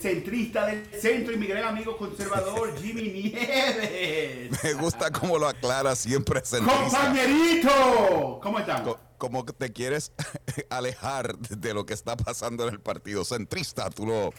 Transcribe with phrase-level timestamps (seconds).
[0.00, 4.62] centrista del centro y mi gran amigo conservador Jimmy Nieves.
[4.62, 6.84] Me gusta cómo lo aclara siempre centrista.
[6.84, 8.40] ¡Compañerito!
[8.42, 8.84] ¿Cómo están?
[8.84, 10.12] Co- Como que te quieres
[10.70, 14.32] alejar de lo que está pasando en el partido centrista, tú lo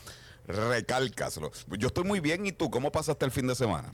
[0.45, 1.39] recalcas.
[1.77, 3.93] Yo estoy muy bien y tú, ¿cómo pasaste el fin de semana?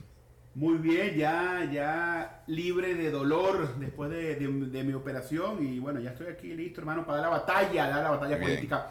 [0.54, 6.00] Muy bien, ya, ya libre de dolor después de, de- de mi operación y bueno,
[6.00, 8.48] ya estoy aquí listo, hermano, para dar la batalla, dar la batalla Bien.
[8.50, 8.90] política.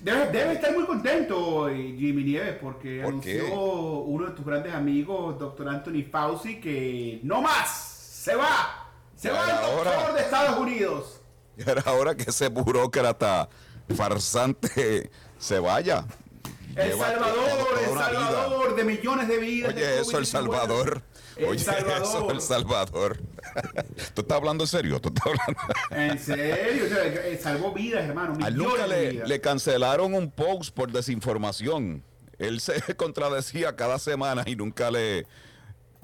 [0.00, 3.52] Debe, debe estar muy contento eh, Jimmy Nieves porque ¿Por anunció qué?
[3.52, 9.44] uno de tus grandes amigos, doctor Anthony Fauci, que no más, se va, se va
[9.50, 11.20] el doctor de Estados Unidos.
[11.56, 13.48] Y era hora que ese burócrata
[13.96, 16.04] farsante se vaya.
[16.76, 17.48] El Lleva Salvador,
[17.82, 18.04] el vida.
[18.04, 19.74] Salvador de millones de vidas.
[19.74, 20.26] Oye, eso, El COVID-19.
[20.26, 21.02] Salvador.
[21.48, 22.02] Oye, Salvador.
[22.02, 23.18] eso, El Salvador.
[24.14, 25.00] ¿Tú estás hablando en serio?
[25.00, 25.60] ¿Tú estás hablando?
[25.90, 28.38] En serio, o sea, eh, salvó vidas, hermano.
[28.44, 32.02] A le, cancelaron un post por desinformación.
[32.38, 35.26] Él se contradecía cada semana y nunca le,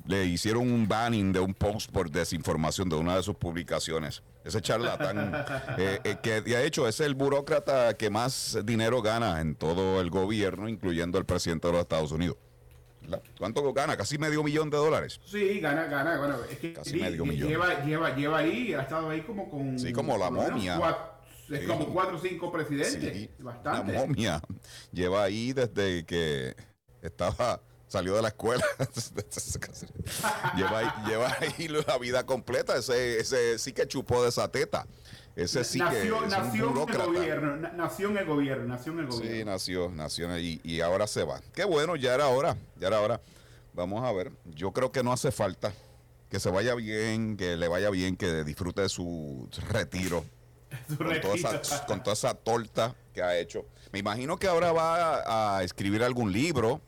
[0.07, 4.23] le hicieron un banning de un post por desinformación de una de sus publicaciones.
[4.45, 5.33] Ese charlatán,
[5.79, 10.11] eh, eh, que de hecho es el burócrata que más dinero gana en todo el
[10.11, 12.37] gobierno, incluyendo el presidente de los Estados Unidos.
[13.39, 13.97] ¿Cuánto gana?
[13.97, 15.21] Casi medio millón de dólares.
[15.25, 16.19] Sí, gana, gana.
[16.19, 17.49] Bueno, es que Casi di- medio di- millón.
[17.49, 19.79] Lleva, lleva, lleva ahí, ha estado ahí como con.
[19.79, 20.81] Sí, como la momia.
[21.51, 21.67] es Sí.
[21.67, 23.13] como cuatro o cinco presidentes.
[23.13, 23.93] Sí, Bastante.
[23.93, 24.41] La momia.
[24.93, 26.57] Lleva ahí desde que
[27.03, 28.65] estaba, salió de la escuela.
[30.57, 32.77] lleva, ahí, lleva ahí la vida completa.
[32.77, 34.87] Ese, ese sí que chupó de esa teta.
[35.37, 37.57] Ese sí que nació, es un nació el gobierno.
[37.57, 38.65] na- nació en el gobierno.
[38.69, 39.53] Nació en el Sí, gobierno.
[39.53, 41.41] nació, nació ahí y ahora se va.
[41.53, 43.21] Qué bueno, ya era hora, ya era hora.
[43.73, 44.31] Vamos a ver.
[44.45, 45.73] Yo creo que no hace falta
[46.31, 50.25] que se vaya bien, que le vaya bien, que disfrute de su retiro.
[50.99, 53.65] Con toda, esa, con toda esa torta que ha hecho.
[53.93, 56.81] Me imagino que ahora va a, a escribir algún libro,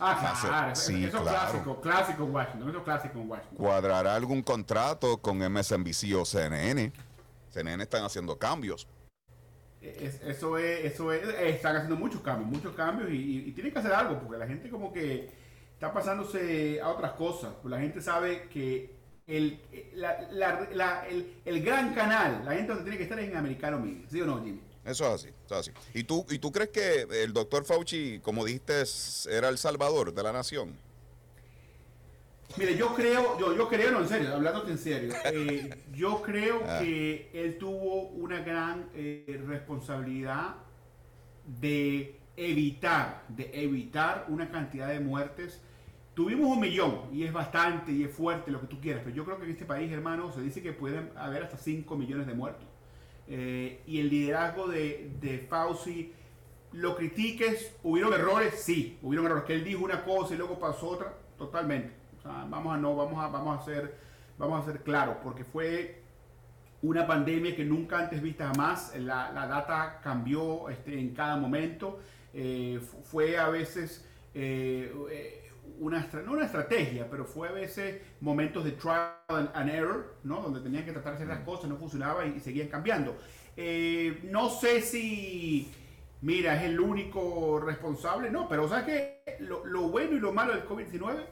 [0.00, 0.74] Ah, claro.
[0.74, 1.38] Sí, eso es claro.
[1.50, 1.80] clásico.
[1.80, 2.68] Clásico en Washington.
[2.68, 3.56] Eso es clásico en Washington.
[3.56, 6.92] cuadrará algún contrato con MSNBC o CNN.
[7.54, 8.86] CNN están haciendo cambios.
[9.80, 13.72] Es- eso es, eso es, están haciendo muchos cambios, muchos cambios y, y- y tienen
[13.72, 15.30] que hacer algo porque la gente como que
[15.74, 17.52] está pasándose a otras cosas.
[17.64, 18.94] La gente sabe que
[19.26, 19.60] el,
[19.94, 23.36] la- la- la- el, el gran canal, la gente donde tiene que estar es en
[23.36, 24.60] Americano Media, ¿sí o no, Jimmy?
[24.84, 25.72] Eso es así, eso es así.
[25.94, 28.82] ¿Y tú, ¿Y tú crees que el doctor Fauci, como dijiste,
[29.30, 30.76] era el salvador de la nación?
[32.56, 36.62] Mire, yo creo, yo, yo creo, no, en serio, hablándote en serio, eh, yo creo
[36.66, 36.78] Ah.
[36.80, 40.56] que él tuvo una gran eh, responsabilidad
[41.60, 45.60] de evitar, de evitar una cantidad de muertes.
[46.14, 49.24] Tuvimos un millón y es bastante y es fuerte lo que tú quieras, pero yo
[49.24, 52.34] creo que en este país, hermano, se dice que pueden haber hasta 5 millones de
[52.34, 52.66] muertos.
[53.26, 56.12] Eh, y el liderazgo de, de Fauci,
[56.72, 60.88] lo critiques, hubieron errores, sí, hubieron errores, que él dijo una cosa y luego pasó
[60.90, 62.03] otra, totalmente.
[62.24, 63.94] Sea, vamos a no, vamos a, vamos a ser,
[64.38, 66.02] vamos a ser claros, porque fue
[66.82, 72.00] una pandemia que nunca antes vista jamás, la, la data cambió este, en cada momento,
[72.34, 78.02] eh, fu- fue a veces eh, eh, una, no una estrategia, pero fue a veces
[78.20, 80.40] momentos de trial and, and error, ¿no?
[80.42, 83.16] donde tenían que tratar ciertas cosas, no funcionaba y, y seguían cambiando.
[83.56, 85.70] Eh, no sé si,
[86.22, 89.36] mira, es el único responsable, no, pero ¿sabes qué?
[89.40, 91.24] Lo, lo bueno y lo malo del COVID-19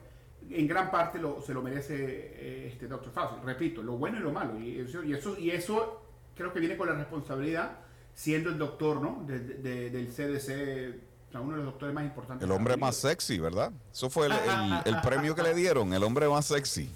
[0.50, 3.10] en gran parte lo, se lo merece eh, este Dr.
[3.12, 3.36] Fauci.
[3.44, 4.58] Repito, lo bueno y lo malo.
[4.58, 6.02] Y eso, y eso, y eso
[6.34, 7.78] creo que viene con la responsabilidad,
[8.14, 9.24] siendo el doctor ¿no?
[9.26, 11.00] De- de- del CDC,
[11.38, 12.44] uno de los doctores más importantes.
[12.44, 13.72] El hombre más sexy, ¿verdad?
[13.92, 16.90] Eso fue el, el- el premio que le dieron, el hombre más sexy.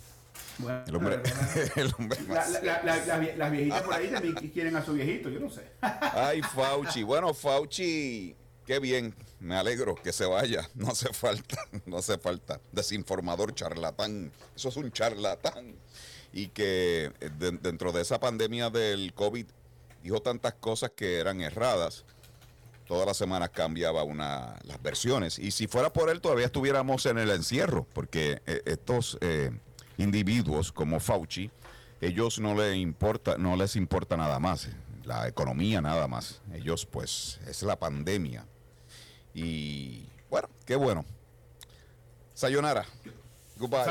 [0.58, 1.20] Bueno, El hombre,
[1.76, 2.82] el hombre más la-
[3.36, 5.62] las viejitas por ahí también quieren a su viejito, yo no sé.
[5.80, 7.02] Ay, Fauci.
[7.02, 8.34] Bueno, Fauci,
[8.66, 9.14] qué bien.
[9.40, 10.68] Me alegro que se vaya.
[10.74, 12.60] No hace falta, no hace falta.
[12.72, 14.32] Desinformador, charlatán.
[14.54, 15.74] Eso es un charlatán.
[16.32, 19.46] Y que eh, de- dentro de esa pandemia del COVID
[20.02, 22.04] dijo tantas cosas que eran erradas.
[22.86, 25.38] Todas las semanas cambiaba una, las versiones.
[25.40, 27.86] Y si fuera por él, todavía estuviéramos en el encierro.
[27.92, 29.50] Porque eh, estos eh,
[29.98, 31.50] individuos como Fauci,
[32.00, 34.68] ellos no les importa, no les importa nada más,
[35.04, 36.42] la economía nada más.
[36.52, 38.46] Ellos, pues, es la pandemia.
[39.38, 41.04] Y bueno, qué bueno.
[42.32, 42.86] Sayonara.
[43.58, 43.84] Goodbye.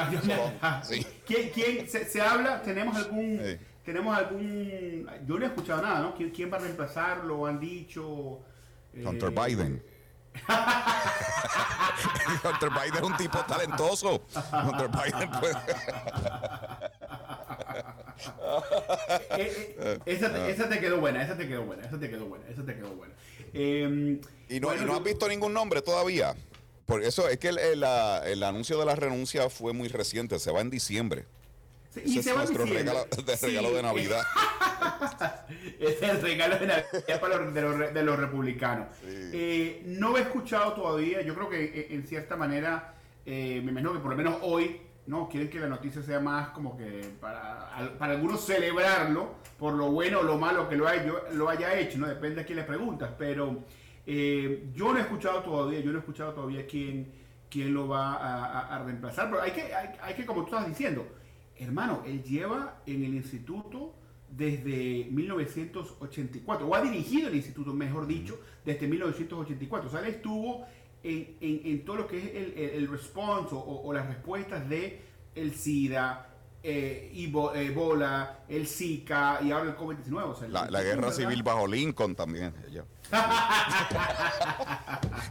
[0.83, 1.05] Sí.
[1.25, 2.63] ¿Quién, quién se, se habla?
[2.63, 3.57] ¿Tenemos algún, Sí.
[3.85, 6.15] tenemos algún, yo no he escuchado nada, ¿no?
[6.15, 7.45] ¿Quién, quién va a reemplazarlo?
[7.45, 8.39] ¿Han dicho?
[8.95, 9.83] Hunter Eh, Biden.
[12.43, 14.25] Hunter Biden es un tipo talentoso.
[14.67, 15.55] Hunter Biden puede.
[19.37, 22.25] eh, eh, esa, te, esa te quedó buena, esa te quedó buena, esa te quedó
[22.25, 23.13] buena, esa te quedó buena.
[23.55, 24.19] Eh,
[24.49, 26.35] Y no, bueno, y no has visto ningún nombre todavía.
[26.85, 30.61] Por eso es que el, el, anuncio de la renuncia fue muy reciente, se va
[30.61, 31.25] en diciembre.
[31.91, 34.21] sí, Ese y es se va nuestro regalo, de, Sí, regalo de Navidad.
[35.79, 38.87] es el regalo de Navidad para los, de, los, re- de los republicanos.
[39.03, 42.93] Eh, no he escuchado todavía, yo creo que eh, en cierta manera,
[43.25, 46.49] eh, me imagino que por lo menos hoy, no quieren que la noticia sea más
[46.49, 51.03] como que para, para algunos celebrarlo por lo bueno o lo malo que lo, haya,
[51.33, 52.07] lo haya hecho, ¿no?
[52.07, 53.63] Depende a quién le preguntas, pero
[54.07, 57.11] eh, yo no he escuchado todavía, yo no he escuchado todavía quién,
[57.49, 60.55] quién lo va a, a- a reemplazar, pero hay que, hay, hay que, como tú
[60.55, 61.07] estás diciendo,
[61.57, 63.93] hermano, él lleva en el instituto
[64.29, 69.87] desde 1984, o ha dirigido el instituto, mejor dicho, desde 1984.
[69.87, 70.65] O sea, él estuvo
[71.05, 74.67] en, en- en todo lo que es el, el- el response o, o las respuestas
[74.67, 75.01] de
[75.35, 76.27] el SIDA,
[76.63, 77.11] eh,
[77.55, 80.23] Ebola, el Zika y ahora el COVID-19.
[80.23, 82.53] O sea, La, la guerra civil bajo Lincoln también.
[82.71, 82.83] Ya.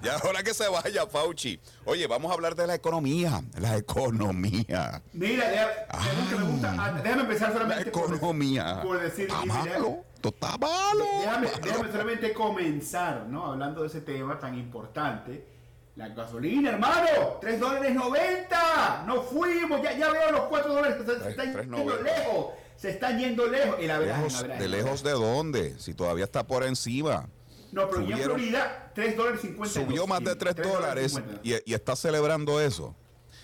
[0.02, 1.58] ya ahora que se vaya, Fauci.
[1.84, 3.42] Oye, vamos a hablar de la economía.
[3.58, 5.02] La economía.
[5.12, 8.80] Mira, deja- déjame, que me gusta- ah, déjame empezar La solamente por- economía.
[8.82, 9.98] por decir, Está malo.
[10.14, 11.04] Esto está malo.
[11.20, 13.46] Déjame, déjame solamente comenzar, ¿no?
[13.52, 15.46] Hablando de ese tema tan importante.
[15.96, 19.04] La gasolina, hermano, 3 dólares 90.
[19.06, 22.02] No fuimos, ya, ya veo los 4 dólares que se, se están tres yendo noventa.
[22.02, 22.46] lejos.
[22.76, 23.76] Se están yendo lejos.
[23.80, 25.78] Y la verdad, Lejos- la verdad, ¿De lejos de dónde?
[25.78, 27.28] Si todavía está por encima.
[27.70, 29.80] No, pero ya en subieron- Florida, 3 dólares 50.
[29.80, 32.94] Subió más de 3 dólares y, y está celebrando eso.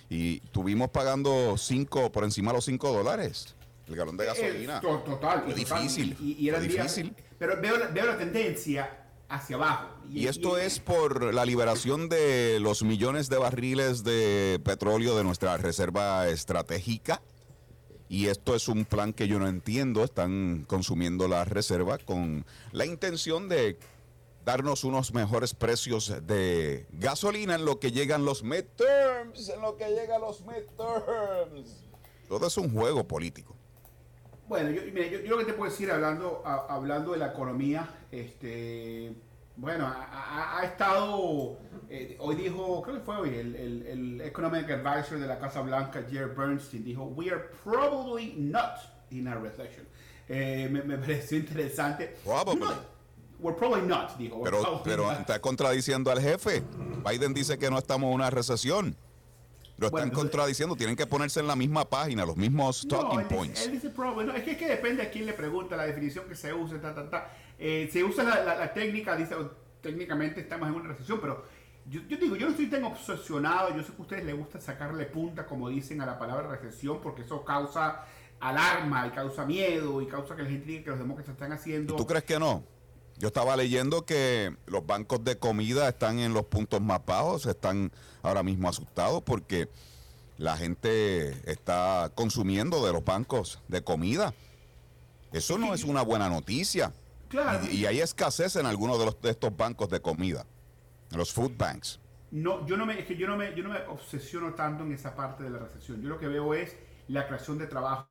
[0.08, 3.54] Y estuvimos pagando 5 por encima de los 5 dólares.
[3.86, 4.80] El galón de gasolina.
[4.80, 5.42] total.
[5.44, 7.14] Fue y total, difícil, Y, y días- difícil.
[7.38, 8.99] pero veo, veo la tendencia
[9.30, 9.88] hacia abajo.
[10.10, 15.56] Y esto es por la liberación de los millones de barriles de petróleo de nuestra
[15.56, 17.22] reserva estratégica.
[18.08, 20.02] Y esto es un plan que yo no entiendo.
[20.02, 23.78] Están consumiendo la reserva con la intención de
[24.44, 29.48] darnos unos mejores precios de gasolina en lo que llegan los midterms.
[29.48, 31.84] En lo que llegan los midterms.
[32.28, 33.59] Todo es un juego político.
[34.50, 37.28] Bueno, yo, mira, yo, yo lo que te puedo decir hablando, a- hablando de la
[37.28, 39.12] economía, este,
[39.54, 41.56] bueno, ha, estado,
[41.88, 45.60] eh, hoy dijo, creo que fue hoy, el, el, el Economic Advisor de la Casa
[45.60, 48.78] Blanca, Jared Bernstein, dijo, we are probably not
[49.12, 49.86] in a recession.
[50.28, 52.16] Eh, me, me pareció interesante.
[52.24, 52.58] Probably.
[52.58, 52.74] No,
[53.38, 54.42] we're probably not, dijo.
[54.42, 56.60] Pero, pero está contradiciendo al jefe.
[57.08, 58.96] Biden dice que no estamos en una recesión.
[59.80, 60.76] Lo están Bueno, contradiciendo.
[60.76, 63.66] Tienen que ponerse en la misma página, los mismos No, talking dice- points.
[63.66, 64.26] Él dice probably.
[64.26, 66.78] No, es que, es que depende a quién le pregunta, la definición que se use,
[66.78, 67.30] ta, ta, ta.
[67.58, 69.50] Eh, se usa la, la- la técnica, dice, oh,
[69.80, 71.44] técnicamente estamos en una recesión, pero
[71.88, 74.60] yo, yo digo, yo no estoy tan obsesionado, yo sé que a ustedes les gusta
[74.60, 78.04] sacarle punta, como dicen, a la palabra recesión, porque eso causa
[78.38, 81.96] alarma y causa miedo y causa que la gente diga que los demócratas están haciendo...
[81.96, 82.64] ¿Tú crees que no?
[83.20, 87.92] Yo estaba leyendo que los bancos de comida están en los puntos más bajos, están
[88.22, 89.68] ahora mismo asustados porque
[90.38, 94.32] la gente está consumiendo de los bancos de comida.
[95.32, 96.94] Eso no es una buena noticia.
[97.28, 97.66] Claro.
[97.70, 100.46] Y, y hay escasez en algunos de, los, de estos bancos de comida,
[101.10, 102.00] en los food banks.
[102.30, 104.92] No, yo no me, es que yo no me, yo no me obsesiono tanto en
[104.92, 106.00] esa parte de la recesión.
[106.00, 106.74] Yo lo que veo es
[107.08, 108.08] la creación de trabajos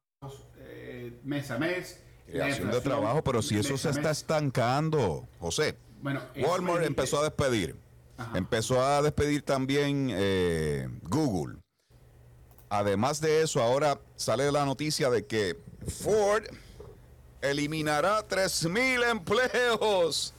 [0.59, 1.99] eh, mes a mes.
[2.31, 5.77] Creación de inflación trabajo, pero si eso se está estancando, José.
[6.01, 7.75] Bueno, Walmart empezó a despedir.
[8.17, 8.37] Ajá.
[8.37, 11.57] Empezó a despedir también eh, Google.
[12.69, 15.57] Además de eso, ahora sale la noticia de que
[15.87, 16.43] Ford
[17.41, 20.33] eliminará 3.000 empleos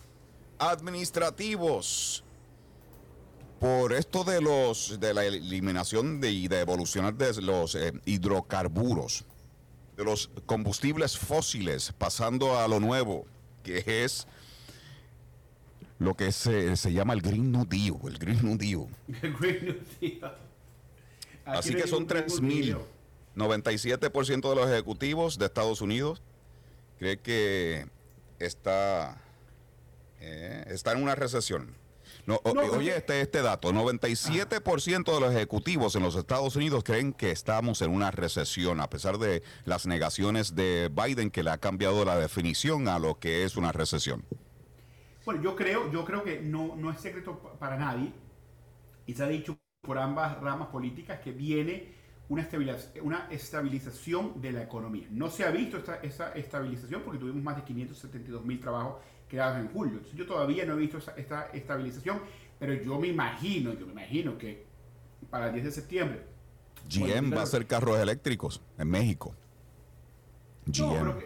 [0.58, 2.22] administrativos
[3.58, 9.24] por esto de los de la eliminación de, y de evolucionar de los eh, hidrocarburos,
[10.00, 13.26] de los combustibles fósiles, pasando a lo nuevo,
[13.62, 14.26] que es
[15.98, 18.88] lo que se, se llama el Green New Deal, el Green New Deal.
[19.22, 20.36] El Green New Deal.
[21.44, 22.62] Así que son ningún 3 mil.
[22.62, 22.86] video.
[23.36, 26.22] 97% de los ejecutivos de Estados Unidos
[26.98, 27.86] cree que
[28.38, 29.22] está,
[30.18, 31.74] eh, está en una recesión.
[32.26, 36.84] No, No, oye, porque- este, este dato, 97% de los ejecutivos en los Estados Unidos
[36.84, 41.50] creen que estamos en una recesión, a pesar de las negaciones de Biden que le
[41.50, 44.24] ha cambiado la definición a lo que es una recesión.
[45.24, 48.12] Bueno, yo creo, yo creo que no, no es secreto pa- para nadie,
[49.06, 51.94] y se ha dicho por ambas ramas políticas que viene
[52.28, 52.48] una,
[53.02, 55.06] una estabilización de la economía.
[55.10, 58.96] No se ha visto esta, esa estabilización porque tuvimos más de 572 mil trabajos
[59.30, 59.94] creados en julio.
[59.94, 62.20] Entonces, yo todavía no he visto esta estabilización,
[62.58, 64.66] pero yo me imagino, yo me imagino que
[65.30, 66.22] para el 10 de septiembre.
[66.88, 69.34] GM va a hacer carros eléctricos en México.
[70.66, 71.10] GM.
[71.10, 71.24] Eh,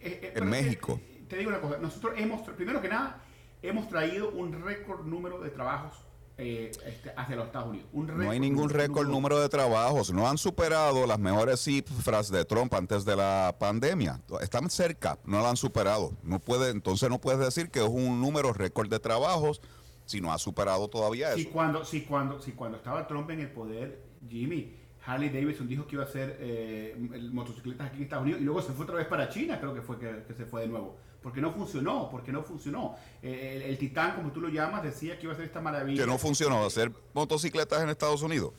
[0.00, 1.00] eh, en México.
[1.28, 3.22] te digo una cosa, nosotros hemos, primero que nada,
[3.62, 6.05] hemos traído un récord número de trabajos
[6.38, 7.88] eh, este, hacia los Estados Unidos.
[7.92, 10.12] no hay ningún récord número de trabajos.
[10.12, 14.20] No han superado las mejores cifras de Trump antes de la pandemia.
[14.42, 16.12] Están cerca, no la han superado.
[16.22, 19.62] No puede, entonces no puedes decir que es un número récord de trabajos
[20.04, 21.38] si no ha superado todavía eso.
[21.38, 24.74] Si cuando, si cuando, si cuando estaba Trump en el poder, Jimmy,
[25.06, 26.96] Harley Davidson dijo que iba a hacer eh,
[27.32, 29.80] motocicletas aquí en Estados Unidos y luego se fue otra vez para China, creo que
[29.80, 32.94] fue que se fue de nuevo porque no funcionó, porque no funcionó.
[33.20, 36.04] Eh, el, Titán, como tú lo llamas, decía que iba a ser esta maravilla.
[36.04, 38.52] Que no funcionó, hacer motocicletas en Estados Unidos.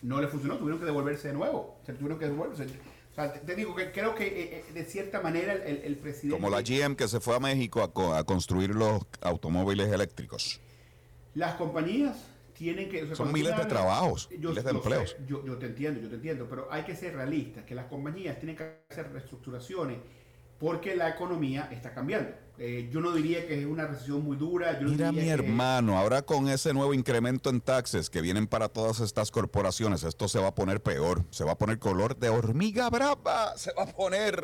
[0.00, 1.78] No le funcionó, tuvieron que devolverse de nuevo.
[1.84, 2.64] Se tuvieron que devolverse.
[2.64, 6.40] O sea, te, digo que creo que eh, eh, de cierta manera el, presidente...
[6.40, 10.62] Como la GM que se fue a México a, construir los automóviles eléctricos.
[11.34, 12.16] Las compañías
[12.54, 13.14] tienen que...
[13.14, 15.14] Son miles de trabajos, miles de empleos.
[15.26, 18.38] yo, yo, te entiendo, yo te entiendo, pero hay que ser realistas, que las compañías
[18.38, 19.98] tienen que hacer reestructuraciones
[20.58, 22.30] porque la economía está cambiando.
[22.60, 24.76] Eh, yo no diría que es una recesión muy dura.
[24.82, 29.30] Mira mi hermano, ahora con ese nuevo incremento en taxes que vienen para todas estas
[29.30, 33.56] corporaciones, esto se va a poner peor, se va a poner color de hormiga brava,
[33.56, 34.42] se va a poner...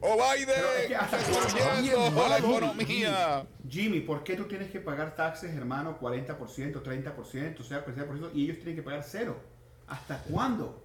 [0.00, 0.92] ¡Oh, Biden!
[0.98, 3.46] ¡Está la economía!
[3.68, 6.38] Jimmy, ¿por qué tú tienes que pagar taxes, hermano, 40%,
[6.82, 9.36] 30%, o sea, 30%, y ellos tienen que pagar cero?
[9.88, 10.82] ¿Hasta cuándo?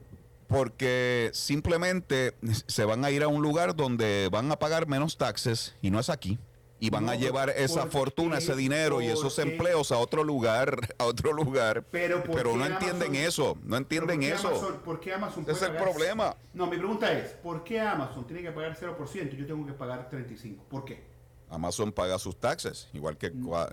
[0.48, 2.36] Porque simplemente
[2.68, 6.00] se van a ir a un lugar donde van a pagar menos taxes y no
[6.00, 6.40] es aquí
[6.80, 11.06] y van a llevar esa fortuna, ese dinero y esos empleos a otro lugar, a
[11.06, 11.84] otro lugar.
[11.92, 12.24] Pero,
[12.56, 14.80] no entienden eso, no entienden eso.
[14.84, 16.36] ¿Por qué Amazon Ese es el problema.
[16.54, 19.74] No, mi pregunta es, ¿por qué Amazon tiene que pagar 0% y yo tengo que
[19.74, 20.60] pagar 35%?
[20.70, 21.18] ¿Por qué?
[21.50, 23.32] Amazon paga sus taxes, igual que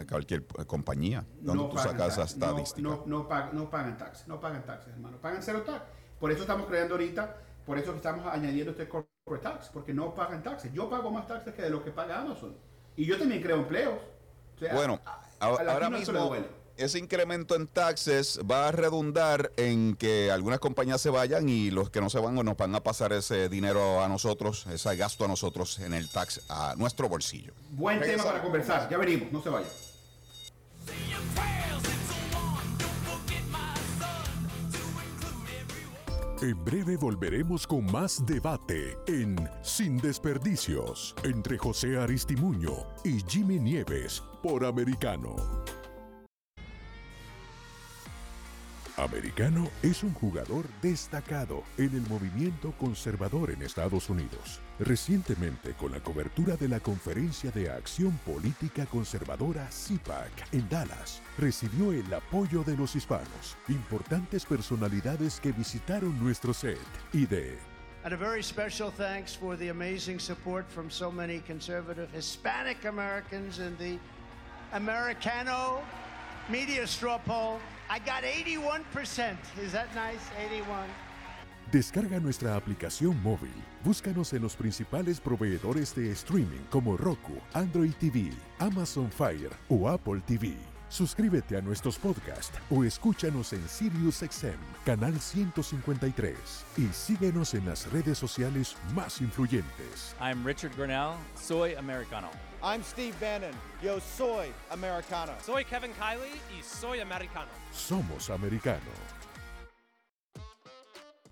[0.08, 1.26] cualquier compañía.
[1.40, 2.88] Donde tú sacas esa estadística.
[2.88, 5.18] No, no, pagan, no pagan taxes, no pagan taxes, hermano.
[5.20, 6.03] Pagan cero taxes.
[6.18, 10.42] Por eso estamos creando ahorita, por eso estamos añadiendo este corporate tax, porque no pagan
[10.42, 10.72] taxes.
[10.72, 12.54] Yo pago más taxes que de lo que paga Amazon.
[12.96, 13.98] Y yo también creo empleos.
[14.72, 15.00] bueno,
[15.40, 16.34] ahora mismo
[16.76, 21.90] ese incremento en taxes va a redundar en que algunas compañías se vayan y los
[21.90, 25.28] que no se van nos van a pasar ese dinero a nosotros, ese gasto a
[25.28, 27.52] nosotros en el tax a nuestro bolsillo.
[27.70, 28.88] Buen tema para conversar.
[28.90, 29.70] Ya venimos, no se vayan.
[36.44, 44.22] En breve volveremos con más debate en Sin Desperdicios entre José Aristimuño y Jimmy Nieves
[44.42, 45.36] por Americano.
[48.96, 54.60] Americano es un jugador destacado en el movimiento conservador en Estados Unidos.
[54.78, 61.92] Recientemente, con la cobertura de la Conferencia de Acción Política Conservadora CIPAC en Dallas, recibió
[61.92, 66.78] el apoyo de los hispanos, importantes personalidades que visitaron nuestro set
[67.12, 67.58] y de
[68.04, 73.60] And a very special thanks for the amazing support from so many conservative Hispanic Americans
[73.60, 73.98] in the
[74.74, 75.82] Americano
[76.48, 77.58] media straw poll.
[77.88, 79.36] I got 81%.
[79.62, 80.20] Is that nice?
[80.46, 80.88] 81.
[81.72, 83.52] Descarga nuestra aplicación móvil.
[83.84, 90.20] Búscanos en los principales proveedores de streaming como Roku, Android TV, Amazon Fire o Apple
[90.26, 90.73] TV.
[90.88, 96.36] Suscríbete a nuestros podcasts o escúchanos en SiriusXM, canal 153
[96.76, 100.14] y síguenos en las redes sociales más influyentes.
[100.20, 102.30] I'm Richard Grinnell, soy americano.
[102.62, 105.32] I'm Steve Bannon, yo soy americano.
[105.44, 107.50] Soy Kevin Kiley y soy americano.
[107.72, 108.80] Somos americano.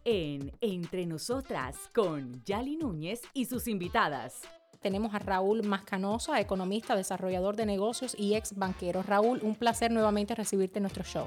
[0.04, 4.42] En Entre Nosotras con Yali Núñez y sus invitadas
[4.82, 9.02] tenemos a Raúl Mascanosa, economista, desarrollador de negocios y ex banquero.
[9.02, 11.26] Raúl, un placer nuevamente recibirte en nuestro show.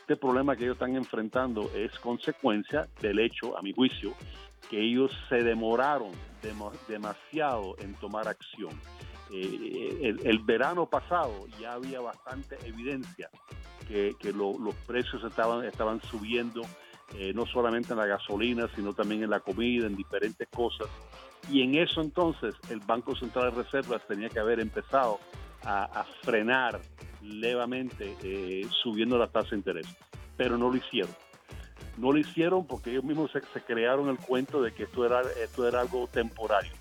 [0.00, 4.14] Este problema que ellos están enfrentando es consecuencia del hecho, a mi juicio,
[4.70, 6.10] que ellos se demoraron
[6.88, 8.70] demasiado en tomar acción.
[9.30, 13.30] Eh, el, verano pasado ya había bastante evidencia
[13.88, 16.62] que, los precios estaban, estaban subiendo,
[17.14, 20.88] eh, no solamente en la gasolina, sino también en la comida, en diferentes cosas.
[21.50, 25.18] Y en eso entonces el Banco Central de Reservas tenía que haber empezado
[25.64, 26.80] a, frenar
[27.22, 29.86] levemente eh, subiendo la tasa de interés,
[30.36, 31.14] pero no lo hicieron.
[31.96, 35.68] No lo hicieron porque ellos mismos se, crearon el cuento de que esto era, esto
[35.68, 36.72] era algo temporario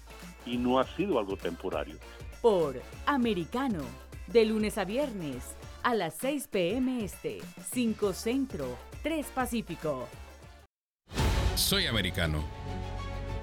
[0.46, 1.98] y no ha sido algo temporario.
[2.41, 3.84] Por Americano,
[4.27, 7.03] de lunes a viernes a las 6 p.m.
[7.03, 7.39] Este,
[7.72, 10.08] 5 Centro, 3 Pacífico
[11.56, 12.44] Soy americano.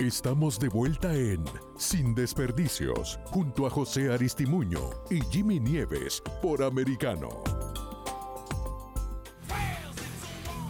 [0.00, 1.44] Estamos de vuelta en
[1.78, 7.28] Sin Desperdicios, junto a José Aristimuño y Jimmy Nieves por Americano.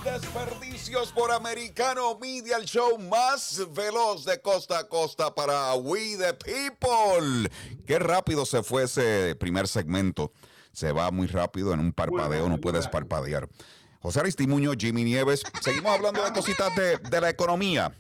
[0.04, 6.35] Desperdicios por Americano Media, el show más veloz de costa a costa para We the
[6.35, 7.49] People.
[7.87, 10.33] Qué rápido se fue ese primer segmento.
[10.73, 13.49] Se va muy rápido en un parpadeo, no puedes parpadear.
[14.00, 15.43] José Aristimuño, Jimmy Nieves.
[15.62, 17.90] Seguimos hablando de cositas de, de la economía.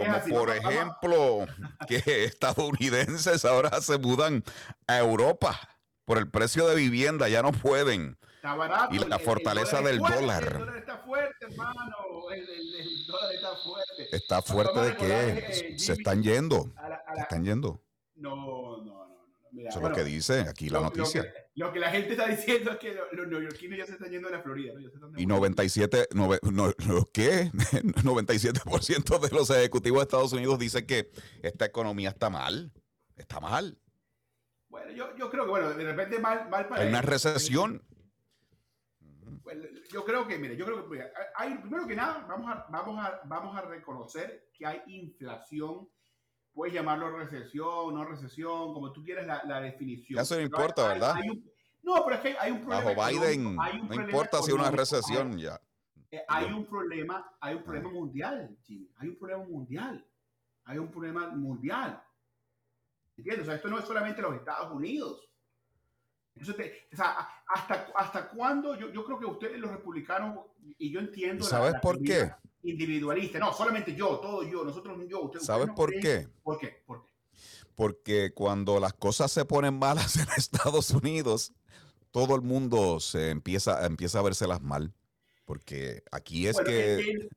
[0.00, 1.46] Como por ejemplo,
[1.88, 4.42] que estadounidenses ahora se mudan
[4.86, 5.58] a Europa
[6.04, 8.18] por el precio de vivienda, ya no pueden.
[8.36, 8.94] Está barato.
[8.94, 10.44] Y la el- fortaleza el del dólar.
[10.44, 11.96] El dólar está fuerte, hermano.
[12.32, 14.16] El, dólar está fuerte.
[14.16, 16.72] Está fuerte de que que, se están yendo.
[16.76, 17.82] a la- a Se están yendo.
[18.16, 19.06] No, no, no.
[19.08, 19.20] no.
[19.52, 21.22] Mira, Eso es bueno, lo que dice aquí la lo- noticia.
[21.22, 23.92] Lo que, lo que la gente está diciendo es que lo- los neoyorquinos ya se
[23.92, 24.72] están yendo de la Florida.
[24.74, 24.80] ¿no?
[24.80, 27.50] Ya se están Y 97, nove- no, no, ¿qué?
[28.02, 31.10] 97% de los ejecutivos de Estados Unidos dicen que
[31.42, 32.72] esta economía está mal.
[33.16, 33.78] Está mal.
[34.68, 37.82] Bueno, yo, yo creo que, bueno, de repente mal, mal para Hay una recesión.
[39.42, 41.02] Bueno, yo creo que, mire, yo creo que,
[41.34, 45.88] hay, primero que nada, vamos a, vamos, a, vamos a reconocer que hay inflación.
[46.52, 50.20] Puedes llamarlo recesión, no recesión, como tú quieras la, la definición.
[50.20, 51.14] Eso no importa, hay- ¿verdad?
[51.16, 51.49] hay un-
[51.82, 52.94] no, pero es que hay un problema.
[52.94, 55.60] Bajo Biden, hay un no problema importa si una recesión hay- ya.
[56.10, 58.90] eh, hay un problema, hay un problema mundial, Jimmy.
[58.96, 60.06] Hay un problema mundial.
[60.64, 62.02] Hay un problema mundial.
[63.16, 63.42] ¿Entiendes?
[63.42, 65.26] O sea, esto no es solamente los Estados Unidos.
[66.34, 68.74] Eso te- o sea, ¿hasta, hasta cuándo?
[68.76, 70.46] Yo, yo creo que ustedes, los republicanos,
[70.78, 71.44] y yo entiendo.
[71.44, 72.30] ¿Sabes la por qué?
[72.62, 73.38] Individualista.
[73.38, 75.22] No, solamente yo, todo yo, nosotros yo.
[75.22, 76.28] Ustedes, ¿Sabes ustedes no por creen- qué?
[76.42, 76.82] ¿Por qué?
[76.86, 77.09] ¿Por qué?
[77.74, 81.52] Porque cuando las cosas se ponen malas en Estados Unidos,
[82.10, 84.92] todo el mundo se empieza, empieza a vérselas mal.
[85.44, 86.94] Porque aquí es Bueno, que...
[86.94, 87.30] el-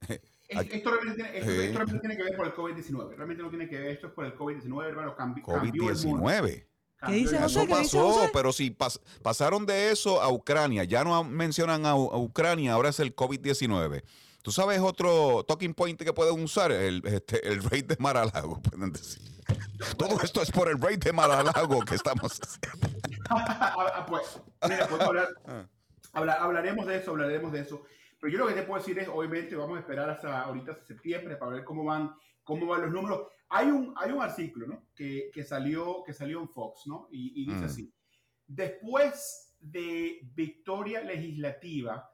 [0.48, 3.14] el- Aquí- esto, realmente tiene, esto- esto realmente tiene que ver por el COVID-19.
[3.16, 5.16] Realmente no tiene que ver, esto es por el COVID-19, hermano.
[5.16, 6.22] cambi- cambió el mundo.
[6.26, 6.66] COVID-19.
[6.96, 7.46] Cambió el mundo.
[7.46, 11.94] Eso pasó, pero si pas- pasaron de eso a Ucrania, ya no mencionan a, a
[12.18, 14.02] Ucrania, ahora es el COVID-19.
[14.44, 16.70] ¿Tú sabes otro talking point que pueden usar?
[16.70, 19.22] El, este, el rey de Mar-a-Lago, pueden decir.
[19.96, 22.88] Todo esto es por el rey de Mar-a-Lago que estamos haciendo.
[24.06, 25.68] Pues, mira, podemos hablar-
[26.12, 27.84] habla- hablaremos de eso, hablaremos de eso.
[28.20, 30.84] Pero yo lo que te puedo decir es, obviamente, vamos a esperar hasta ahorita hasta
[30.84, 33.28] septiembre para ver cómo van, cómo van los números.
[33.48, 34.88] Hay un, hay un artículo, ¿no?
[34.94, 37.08] Que, que salió, que salió en Fox, ¿no?
[37.10, 37.64] Y, y dice Mm.
[37.64, 37.94] así:
[38.46, 42.10] después de victoria legislativa,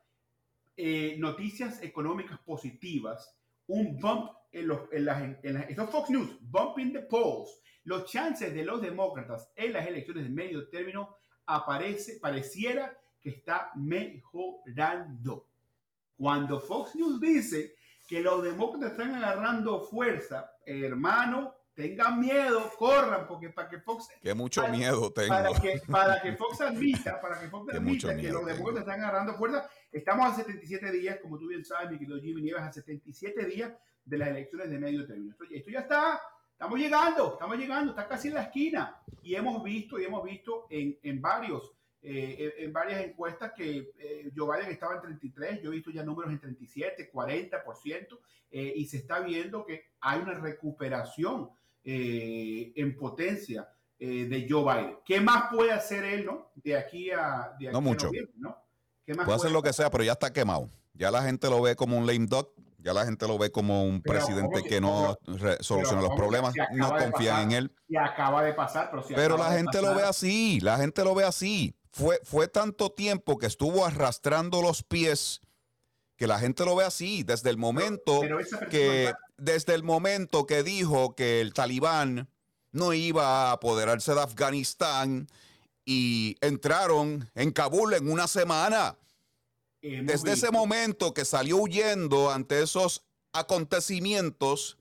[0.82, 6.94] eh, noticias económicas positivas, un bump en los, en las, en Fox News, bump in
[6.94, 7.60] the polls.
[7.84, 13.72] Los chances de los demócratas en las elecciones de medio término aparece, pareciera que está
[13.76, 15.48] mejorando.
[16.16, 17.74] Cuando Fox News dice
[18.08, 24.34] que los demócratas están agarrando fuerza, hermano, tengan miedo, corran, porque para que Fox Que
[24.34, 25.28] mucho para- miedo tengo.
[25.28, 29.00] para que, para que Fox admita, para que Fox Que admita que los demócratas están
[29.00, 32.72] agarrando fuerza, estamos a 77 días, como tú bien sabes, mi querido Jimmy Nieves, a
[32.72, 33.72] 77 días
[34.04, 35.32] de las elecciones de medio término.
[35.32, 36.20] Esto, esto ya está,
[36.52, 39.00] estamos llegando, estamos llegando, está casi en la esquina.
[39.22, 43.92] Y hemos visto, y hemos visto en, en varios, eh, en, en varias encuestas que
[43.98, 48.18] eh, Joe Biden estaba en 33, yo he visto ya números en 37, 40%,
[48.52, 51.50] eh, y se está viendo que hay una recuperación
[51.84, 54.96] eh, en potencia eh, de Joe Biden.
[55.04, 56.50] ¿Qué más puede hacer él, no?
[56.54, 58.06] De aquí a, de aquí No a mucho.
[58.06, 58.56] noviembre, ¿no?
[59.04, 60.68] ¿Qué más Puede hacer lo que sea, pero ya está quemado.
[60.94, 62.50] Ya la gente lo ve como un lame duck.
[62.82, 65.18] Ya la gente lo ve como un Pero, presidente ¿cómo que que- no
[65.60, 67.42] soluciona pero, los ¿cómo problemas, no confían pasar?
[67.42, 67.72] en él.
[67.88, 71.14] Y acaba de pasar, pero si Pero la gente lo ve así, la gente lo
[71.14, 71.74] ve así.
[71.92, 75.42] Fue, fue tanto tiempo que estuvo arrastrando los pies
[76.20, 80.62] que la gente lo ve así desde el momento pero que desde el momento que
[80.62, 82.28] dijo que el talibán
[82.72, 85.28] no iba a apoderarse de Afganistán
[85.87, 88.98] y entraron en Kabul en una semana.
[89.80, 93.02] Hemos Desde ese momento que salió huyendo ante esos
[93.33, 94.76] acontecimientos,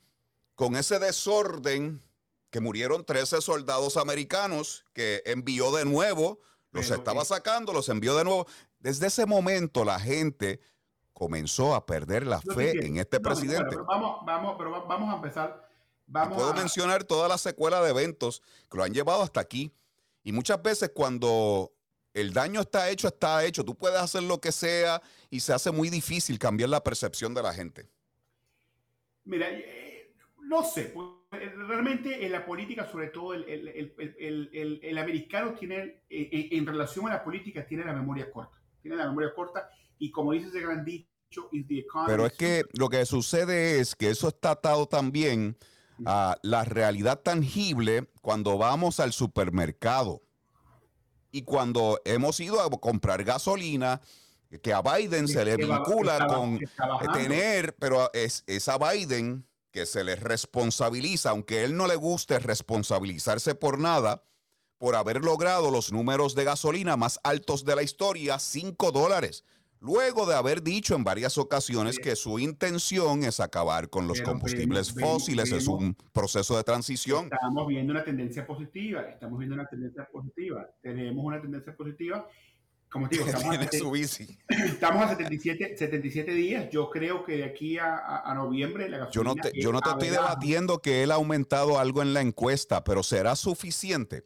[0.55, 2.01] con ese desorden,
[2.49, 6.41] que murieron 13 soldados americanos, que envió de nuevo,
[6.73, 8.45] los Pero, estaba eh, sacando, los envió de nuevo.
[8.79, 10.59] Desde ese momento la gente
[11.19, 13.65] comenzó a perder la fe en este No, presidente.
[13.69, 15.69] pero vamos, vamos, pero va- vamos a empezar.
[16.07, 19.71] Vamos puedo a, mencionar toda la secuela de eventos que lo han llevado hasta aquí.
[20.23, 21.71] Y muchas veces cuando
[22.13, 23.65] el daño está hecho, está hecho.
[23.65, 27.43] Tú puedes hacer lo que sea y se hace muy difícil cambiar la percepción de
[27.43, 27.89] la gente.
[29.25, 34.79] Mira, eh, no sé, pues, eh, realmente en la política, sobre todo el, el- el-
[34.81, 38.57] el- americano tiene, eh, en, en relación a la política, tiene la memoria corta.
[38.81, 41.08] Tiene la memoria corta y como dice ese gran dicho.
[42.07, 45.57] Pero es que lo que sucede es que eso está atado también
[46.05, 50.21] a la realidad tangible cuando vamos al supermercado.
[51.31, 54.01] Y cuando hemos ido a comprar gasolina,
[54.63, 59.45] que a Biden se le vincula está- con está tener, pero es, es a Biden
[59.71, 64.23] que se le responsabiliza, aunque él no le guste responsabilizarse por nada,
[64.79, 69.43] por haber logrado los números de gasolina más altos de la historia, 5 dólares.
[69.81, 74.31] Luego de haber dicho en varias ocasiones que su intención es acabar con los Pero
[74.31, 77.29] combustibles vemos- vemos- fósiles, es un proceso de transición.
[77.31, 80.67] Estamos viendo una tendencia positiva, estamos viendo una tendencia positiva.
[80.81, 82.27] Tenemos una tendencia positiva.
[82.91, 84.37] Como te digo, estamos a, su bici.
[84.49, 86.69] estamos a 77, 77 días.
[86.71, 89.71] Yo creo que de aquí a, a- a noviembre la Yo no gasolina te, yo
[89.71, 94.25] no te estoy debatiendo que él ha aumentado algo en la encuesta, pero ¿será suficiente?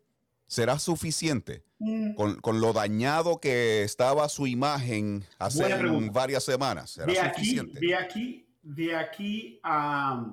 [0.53, 1.63] ¿Será suficiente?
[1.79, 2.13] Mm.
[2.13, 5.63] Con, con lo dañado que estaba su imagen hace
[6.11, 6.91] varias semanas.
[6.91, 7.79] ¿Será de aquí, suficiente?
[7.79, 10.31] de aquí, de aquí a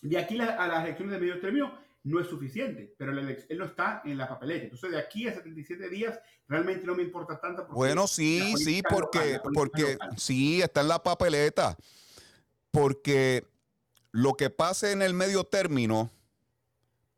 [0.00, 3.64] de aquí la- a las elecciones de medio término no es suficiente, pero él no
[3.64, 4.62] está en la papeleta.
[4.66, 7.62] Entonces, de aquí a 77 días realmente no me importa tanto.
[7.66, 10.10] porque Bueno, sí, sí, local, porque, porque local.
[10.16, 11.76] sí, está en la papeleta.
[12.70, 13.44] Porque
[14.12, 16.12] lo que pase en el medio término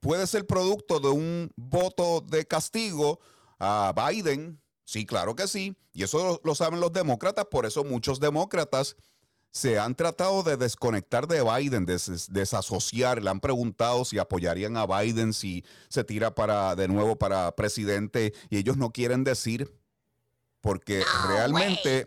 [0.00, 3.20] puede ser producto de un voto de castigo
[3.58, 4.60] a Biden.
[4.84, 5.76] Sí, claro que sí.
[5.92, 7.44] Y eso lo, lo saben los demócratas.
[7.50, 8.96] Por eso muchos demócratas
[9.52, 13.22] se han tratado de desconectar de Biden, des- desasociar.
[13.22, 18.32] Le han preguntado si apoyarían a Biden si se tira para de nuevo para presidente
[18.48, 19.72] y ellos no quieren decir
[20.60, 22.04] porque realmente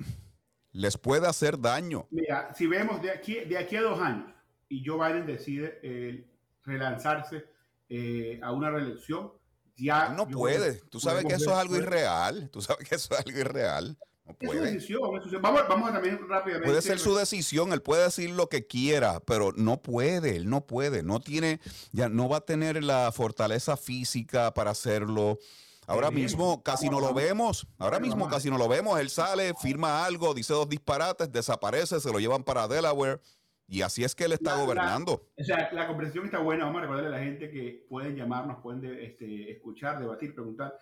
[0.71, 2.08] les puede hacer daño.
[2.12, 4.32] Mira, si vemos de aquí, de aquí a dos años
[4.69, 6.25] y Joe Biden decide eh,
[6.63, 7.45] relanzarse
[7.89, 9.31] eh, a una reelección,
[9.75, 10.75] ya No yo puede.
[10.89, 12.49] Tú sabes que eso es algo irreal.
[12.51, 13.97] Tú sabes que eso es algo irreal.
[14.25, 14.71] No Es su puede.
[14.71, 15.41] decisión, es su decisión.
[15.41, 16.67] Vamos, vamos a también rápidamente.
[16.69, 20.65] Puede ser su decisión, él puede decir lo que quiera, pero no puede, él no
[20.65, 21.59] puede, no tiene,
[21.91, 25.39] ya no va a tener la fortaleza física para hacerlo.
[25.85, 30.05] Ahora mismo casi no lo vemos, ahora mismo casi no lo vemos, él sale, firma
[30.05, 33.19] algo, dice dos disparates, desaparece, se lo llevan para Delaware
[33.67, 35.30] y así es que él está La- la- gobernando.
[35.38, 36.65] O sea, la conversación está buena.
[36.65, 40.78] Vamos a recordarle a la gente que pueden llamarnos, pueden de- este, escuchar, debatir, preguntar.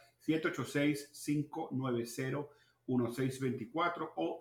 [2.87, 4.39] 786-590-1624 o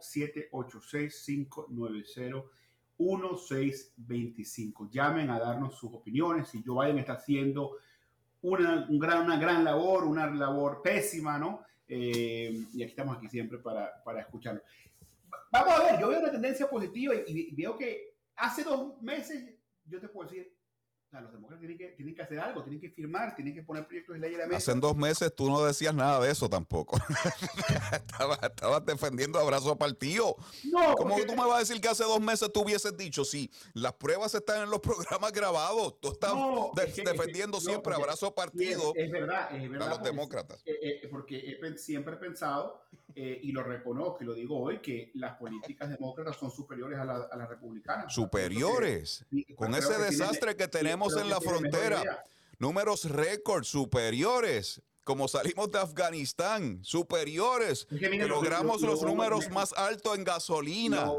[3.60, 4.88] 786-590-1625.
[4.90, 6.48] Llamen a darnos sus opiniones.
[6.48, 7.76] Si Joe Biden está haciendo
[8.42, 11.60] una, un gran, una gran labor, una labor pésima, ¿no?
[11.88, 14.62] Eh, y aquí estamos aquí siempre para, para escucharlo.
[15.52, 19.58] Vamos a ver, yo veo una tendencia positiva y, y veo que hace dos meses,
[19.84, 20.58] yo te puedo decir,
[21.10, 23.64] o sea, los demócratas tienen que, tienen que hacer algo, tienen que firmar, tienen que
[23.64, 24.56] poner proyectos de ley a la mesa.
[24.58, 26.96] Hace dos meses tú no decías nada de eso tampoco.
[27.92, 30.36] estabas, estabas defendiendo a brazo partido.
[30.70, 33.24] No, ¿Cómo porque- tú me vas a decir que hace dos meses tú hubieses dicho,
[33.24, 36.00] sí, las pruebas están en los programas grabados?
[36.00, 38.32] Tú estás No, de- es que- es que- defendiendo no, siempre a porque- brazo Sí,
[38.36, 39.88] partido Es, es verdad, es verdad.
[39.88, 40.62] a los demócratas.
[40.64, 42.82] eh, eh, porque he siempre he pensado,
[43.16, 47.04] eh, y lo reconozco y lo digo hoy, que las políticas demócratas son superiores a,
[47.04, 48.14] la- a las republicanas.
[48.14, 49.24] Superiores.
[49.56, 52.24] Con ese tienen- desastre que tenemos en la frontera.
[52.58, 54.82] Números récord superiores.
[55.02, 57.88] Como salimos de Afganistán, superiores.
[57.90, 61.10] Es que logramos lo- lo- los lo- números más altos en gasolina.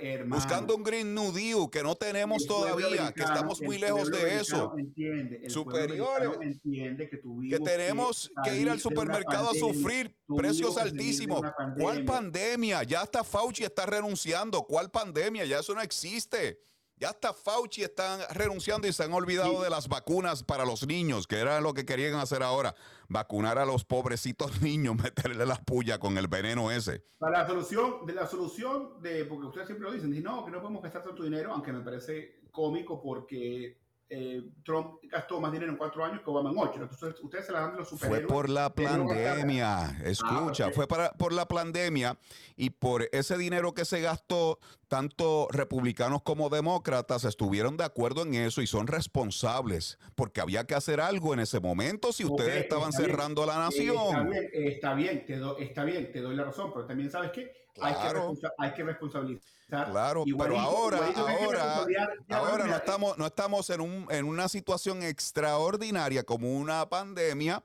[0.00, 4.10] Hermano, Buscando un Green New Deal que no tenemos el todavía, que estamos muy lejos
[4.10, 4.74] de eso.
[4.76, 6.30] Entiende, Superiores.
[6.42, 11.42] entiende que, tenemos que ir al supermercado a sufrir precios altísimos.
[11.78, 12.82] ¿Cuál pandemia?
[12.82, 14.62] Ya hasta Fauci está renunciando.
[14.64, 15.44] ¿Cuál pandemia?
[15.46, 16.58] Ya eso no existe.
[16.98, 21.26] Ya hasta Fauci están renunciando y se han olvidado de las vacunas para los niños,
[21.26, 22.74] que era lo que querían hacer ahora.
[23.08, 27.04] Vacunar a los pobrecitos niños, meterle las pullas con el veneno ese.
[27.18, 30.50] Para la solución, de la solución de, porque ustedes siempre lo dicen, dicen, no, que
[30.50, 33.76] no podemos gastar tanto dinero, aunque me parece cómico porque
[34.08, 36.82] eh, Trump gastó más dinero en cuatro años que Obama en ocho.
[36.82, 38.32] Entonces ustedes se la dan de los Fue superhéroes.
[38.32, 40.74] por la pandemia, escucha, ok.
[40.74, 42.16] fue para, por la pandemia
[42.56, 48.34] y por ese dinero que se gastó, tanto republicanos como demócratas estuvieron de acuerdo en
[48.34, 52.90] eso y son responsables, porque había que hacer algo en ese momento si ustedes estaban
[52.90, 53.10] está bien.
[53.10, 54.30] cerrando la Eh, Está nación.
[54.30, 57.32] bien, eh, está bien, te do- está bien, te doy la razón, pero también sabes
[57.32, 58.20] que hay, que Claro.
[58.32, 59.50] responsa- hay que responsabilizar.
[59.90, 61.86] Claro, pero Igualito, ahora, que ahora,
[62.28, 67.62] ya, ahora no estamos, no estamos en, un, en una situación extraordinaria como una pandemia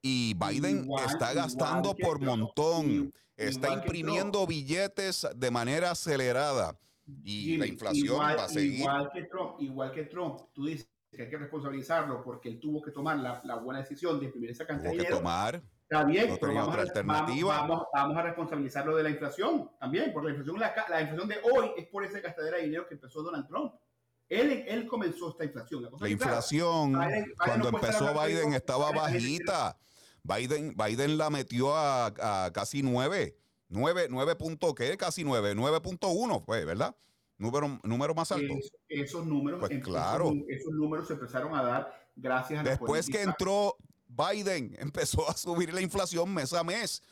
[0.00, 6.78] y Biden Igual- está gastando por montón, está imprimiendo billetes de manera acelerada
[7.24, 8.80] y la Jimmy, inflación igual, va a seguir.
[8.80, 12.80] Igual que Trump, igual que Trump, tú dices que hay que responsabilizarlo porque él tuvo
[12.82, 15.62] que tomar la, la buena decisión de imprimir esa cantidad Tuvo que tomar.
[15.92, 17.48] Está bien, no pero tenía vamos otra a, alternativa.
[17.56, 21.28] Vamos, vamos- vamos a responsabilizarlo de la inflación también, porque la inflación, la, la inflación
[21.28, 23.74] de hoy es por esa gastadera de dinero que empezó Donald Trump.
[24.28, 25.82] Él, él comenzó esta inflación.
[25.82, 29.76] La clara, inflación, Biden- Biden cuando empezó Biden estaba que bajita.
[30.22, 33.36] Biden, Biden la metió a, a casi 9.
[33.68, 34.96] 9, 9 punto, ¿qué?
[34.96, 36.94] Casi 9, 9.1 fue, ¿verdad?
[37.38, 38.54] Número, número más alto.
[38.58, 40.26] Es- esos números, Pues claro.
[40.26, 43.76] esos, esos números se empezaron a dar gracias a la Después que política- entró
[44.16, 47.02] Biden, empezó a subir la inflación mes a mes.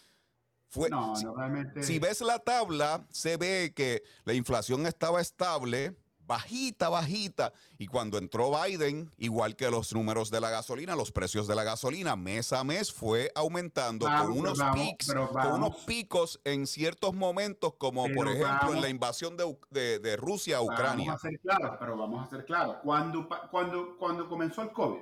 [0.69, 1.83] Fue, No, si, no, realmente.
[1.83, 7.53] si ves la tabla, se ve que la inflación estaba estable, bajita, bajita.
[7.77, 11.65] Y cuando entró Biden, igual que los números de la gasolina, los precios de la
[11.65, 15.77] gasolina mes a mes fue aumentando Vamos, con unos vamos, pero con unos vamos.
[15.87, 18.81] picos en ciertos momentos, como por Pero ejemplo en vamos.
[18.83, 21.13] la invasión de, de- de Rusia a Vamos Ucrania.
[21.15, 22.77] a ser claros, pero vamos a ser claros.
[22.85, 25.01] Cuando, cuando, cuando comenzó el COVID,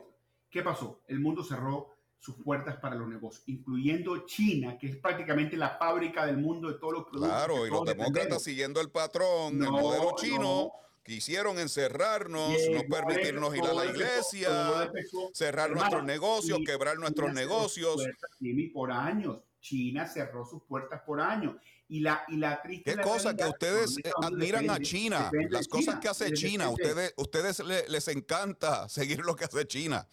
[0.51, 1.03] ¿qué pasó?
[1.07, 6.27] El mundo cerró sus puertas para los negocios, incluyendo China, que es prácticamente la fábrica
[6.27, 7.29] del mundo de todos los productos.
[7.31, 10.73] Claro, y los demócratas siguiendo el patrón, el No, modelo chino, no.
[11.05, 17.29] quisieron encerrarnos, no permitirnos ir a la iglesia, empezó- cerrar Hermano, nuestros negocios, quebrar nuestros
[17.29, 17.93] China negocios.
[17.95, 19.39] sus puertas, Jimmy, por años.
[19.61, 21.57] China cerró sus puertas por años.
[21.89, 23.01] Y la, y la triste Qué
[23.37, 27.89] que ustedes eh, admiran a China, las cosas China, que hace China, ustedes, ustedes le-
[27.89, 30.07] les encanta seguir lo que hace China.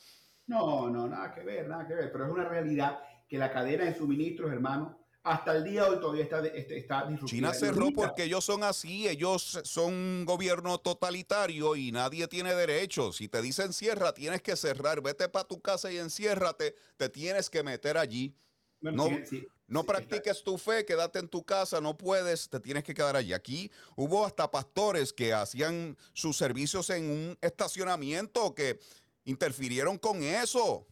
[0.47, 2.11] No, no, nada que ver, nada que ver.
[2.11, 5.99] Pero es una realidad que la cadena de suministros, hermano, hasta el día de hoy
[5.99, 7.27] todavía está, este- está disruptiva.
[7.27, 13.17] China cerró porque ellos son así, ellos son un gobierno totalitario y nadie tiene derechos.
[13.17, 17.49] Si te dicen cierra, tienes que cerrar, vete para tu casa y enciérrate, te tienes
[17.49, 18.35] que meter allí.
[18.81, 22.47] Bueno, No, sí, sí, no sí, practiques tu fe, quédate en tu casa, no puedes,
[22.47, 23.33] te tienes que quedar allí.
[23.33, 28.79] Aquí hubo hasta pastores que hacían sus servicios en un estacionamiento que
[29.25, 30.87] interfirieron con eso.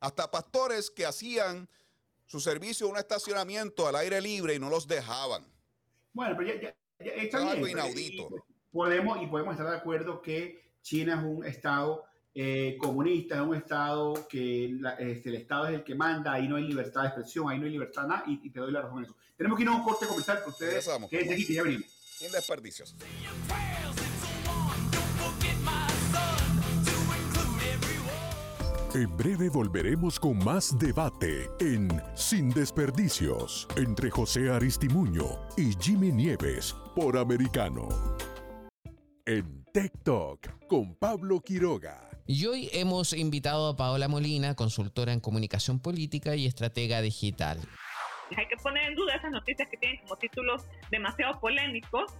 [0.00, 1.68] Hasta pastores que hacían
[2.26, 5.46] su servicio en un estacionamiento al aire libre y no los dejaban.
[6.12, 8.28] Bueno, pero ya, ya- ya está Es bien, algo pero- inaudito.
[8.28, 12.04] y podemos, y podemos estar de acuerdo que China es un estado
[12.38, 16.46] eh, comunista, es un estado que la- este, el estado es el que manda, ahí
[16.46, 18.70] no hay libertad de expresión, ahí no hay libertad de nada, y, y te doy
[18.72, 19.16] la razón en eso.
[19.38, 21.08] Tenemos que ir a un corte comercial, que ustedes Regresamos.
[21.08, 21.86] quédense aquí, que ya venimos.
[22.18, 22.94] Sin desperdicios.
[28.96, 36.74] En breve volveremos con más debate en Sin Desperdicios entre José Aristimuño y Jimmy Nieves
[36.94, 37.88] por Americano.
[39.26, 42.08] En Tech Talk con Pablo Quiroga.
[42.26, 47.60] Y hoy hemos invitado a Paola Molina, consultora en comunicación política y estratega digital.
[48.34, 52.14] Hay que poner en duda esas noticias que tienen como títulos demasiado polémicos.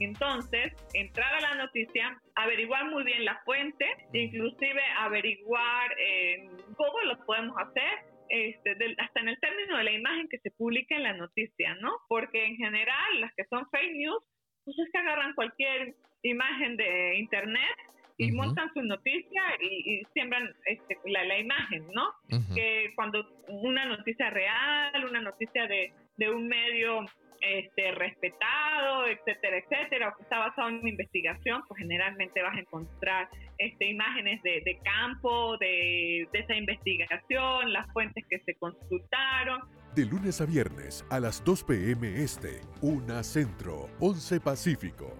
[0.00, 7.18] Entonces, entrar a la noticia, averiguar muy bien la fuente, inclusive averiguar eh, cómo lo
[7.26, 7.98] podemos hacer,
[8.30, 11.74] este, del- hasta en el término de la imagen que se publica en la noticia,
[11.80, 11.92] ¿no?
[12.08, 14.22] Porque en general las que son fake news,
[14.64, 17.76] pues es que agarran cualquier imagen de internet
[18.18, 22.06] y montan su noticia y, y siembran este, la, la imagen, ¿no?
[22.54, 27.06] Que cuando una noticia real, una noticia de, de un medio
[27.40, 33.86] este, respetado, etcétera, etcétera, está basado en una investigación, pues generalmente vas a encontrar este,
[33.86, 39.62] imágenes de, campo, de, de esa investigación, las fuentes que se consultaron,
[39.94, 42.22] De lunes a viernes a las 2 p.m.
[42.22, 45.16] Este, 1 Centro, 11 Pacífico.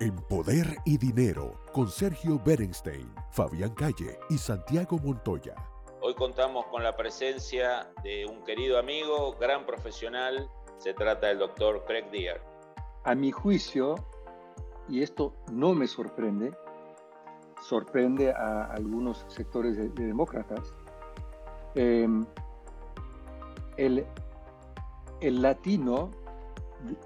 [0.00, 5.54] En Poder y Dinero, con Sergio Berenstein, Fabián Calle y Santiago Montoya.
[6.02, 10.48] Hoy contamos con la presencia de un querido amigo, gran profesional.
[10.78, 12.40] Se trata del doctor Craig Deer.
[13.04, 13.96] A mi juicio,
[14.88, 16.52] y esto no me sorprende,
[17.60, 20.74] sorprende a algunos sectores de, de demócratas,
[21.74, 22.08] eh,
[23.76, 24.06] el,
[25.20, 26.10] el latino,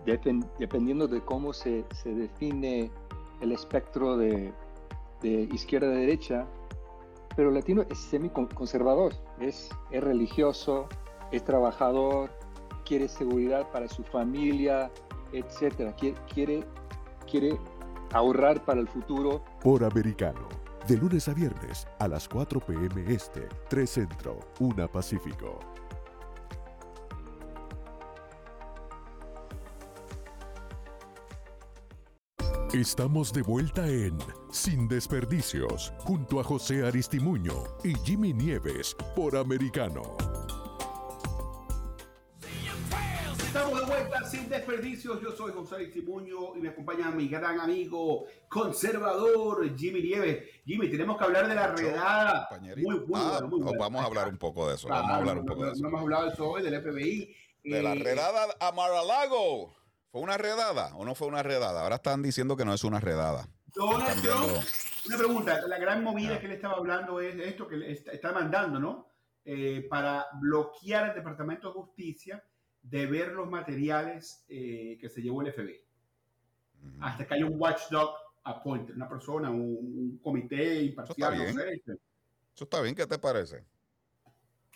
[0.06, 2.92] depen- dependiendo de cómo se, se define
[3.40, 4.52] el espectro de,
[5.20, 6.46] de izquierda a derecha,
[7.36, 10.88] pero el latino es semi-conservador, es, es religioso,
[11.32, 12.30] es trabajador,
[12.84, 14.90] quiere seguridad para su familia,
[15.32, 15.94] etcétera.
[15.96, 16.64] Quiere, quiere,
[17.30, 17.58] quiere
[18.12, 19.42] ahorrar para el futuro.
[19.60, 20.48] Por Americano,
[20.86, 23.04] de lunes a viernes a las 4 p.m.
[23.12, 25.73] Este, 3 Centro, 1 Pacífico.
[32.74, 34.18] Estamos de vuelta en
[34.50, 40.16] Sin Desperdicios, junto a José Aristimuño y Jimmy Nieves por Americano.
[43.46, 45.20] Estamos de vuelta sin desperdicios.
[45.22, 50.42] Yo soy José Aristimuño y me acompaña mi gran amigo conservador Jimmy Nieves.
[50.66, 52.48] Jimmy, tenemos que hablar de la redada.
[52.60, 53.78] Muy, muy Ah, bueno, muy bueno.
[53.78, 54.88] Vamos a hablar un poco de eso.
[54.88, 55.82] Claro, Vamos a hablar un no- poco de eso.
[55.82, 57.36] no hemos hablado del PSOE, del FBI.
[57.62, 59.76] De la Eh, redada a Mar-a-Lago.
[60.14, 61.82] ¿Fue una redada o no fue una redada?
[61.82, 63.48] Ahora están diciendo que no es una redada.
[63.74, 64.22] Donald.
[64.22, 64.64] Trump,
[65.06, 68.78] una pregunta, la gran movida que él estaba hablando es esto que está, está mandando,
[68.78, 69.08] ¿no?
[69.44, 72.44] Eh, para bloquear al Departamento de Justicia
[72.80, 75.80] de ver los materiales eh, que se llevó el FBI.
[77.00, 81.56] Hasta que haya un watchdog appointed, una persona, un, un comité imparcial, bien.
[81.56, 81.82] no sé.
[82.54, 83.64] Eso está bien, ¿qué te parece?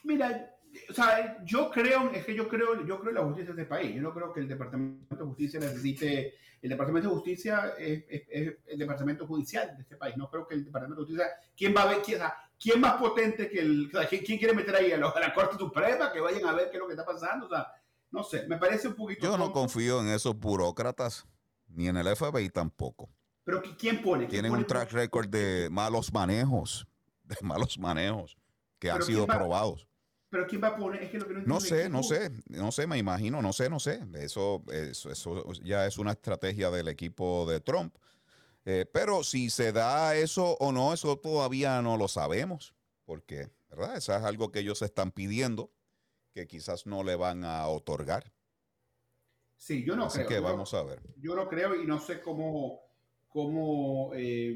[0.02, 0.57] Mira,
[0.90, 3.68] o sea, yo creo, es que yo creo, yo creo en la justicia de este
[3.68, 3.94] país.
[3.94, 8.22] Yo no creo que el Departamento de Justicia necesite, el Departamento de Justicia es, es-
[8.28, 10.16] es el Departamento Judicial de este país.
[10.16, 12.20] No creo que el Departamento de Justicia, ¿quién va a ver, quién,
[12.60, 15.20] quién más potente que el, o sea, ¿quién, quién quiere meter ahí a, los- a
[15.20, 17.46] la Corte Suprema que vayan a ver qué es lo que está pasando?
[17.46, 17.66] O sea,
[18.10, 19.22] no sé, me parece un poquito.
[19.22, 21.26] Yo no tonto, confío en esos burócratas,
[21.68, 23.08] ni en el FBI tampoco.
[23.44, 24.24] Pero ¿qui- ¿quién pone?
[24.24, 26.86] ¿Quién Tienen pone un track record de malos manejos,
[27.24, 28.36] de malos manejos,
[28.78, 29.87] que han sido ¿quién va- probados.
[30.30, 31.02] Pero ¿quién va a poner?
[31.04, 33.70] Es que lo que no No sé, no sé, no sé, me imagino, no sé,
[33.70, 34.00] no sé.
[34.14, 37.94] Eso, eso, eso ya es una estrategia del equipo de Trump.
[38.66, 42.74] Eh, pero si se da eso o no, eso todavía no lo sabemos,
[43.06, 43.96] porque, ¿verdad?
[43.96, 45.72] Eso es algo que ellos están pidiendo,
[46.34, 48.34] que quizás no le van a otorgar.
[49.56, 50.28] Sí, yo no Así creo.
[50.28, 51.00] que yo- vamos a ver.
[51.16, 52.80] Yo lo creo y no sé cómo,
[53.28, 54.54] cómo eh,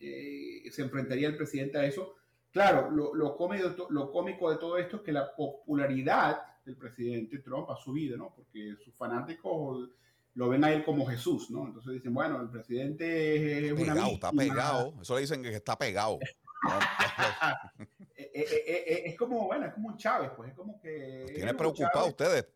[0.00, 2.16] eh, se enfrentaría el presidente a eso.
[2.52, 7.38] Claro, lo, lo, cómico, lo cómico de todo esto es que la popularidad del presidente
[7.38, 8.34] Trump ha subido, ¿no?
[8.34, 9.88] Porque sus fanáticos
[10.34, 11.66] lo ven a él como Jesús, ¿no?
[11.66, 14.94] Entonces dicen, bueno, el presidente es una Pegado, está pegado.
[15.00, 16.18] Eso le dicen que está pegado.
[18.14, 21.26] Eh, eh, eh, es como, bueno, es como un Chávez, pues es como que...
[21.34, 22.46] Tiene preocupado Chávez- ustedes.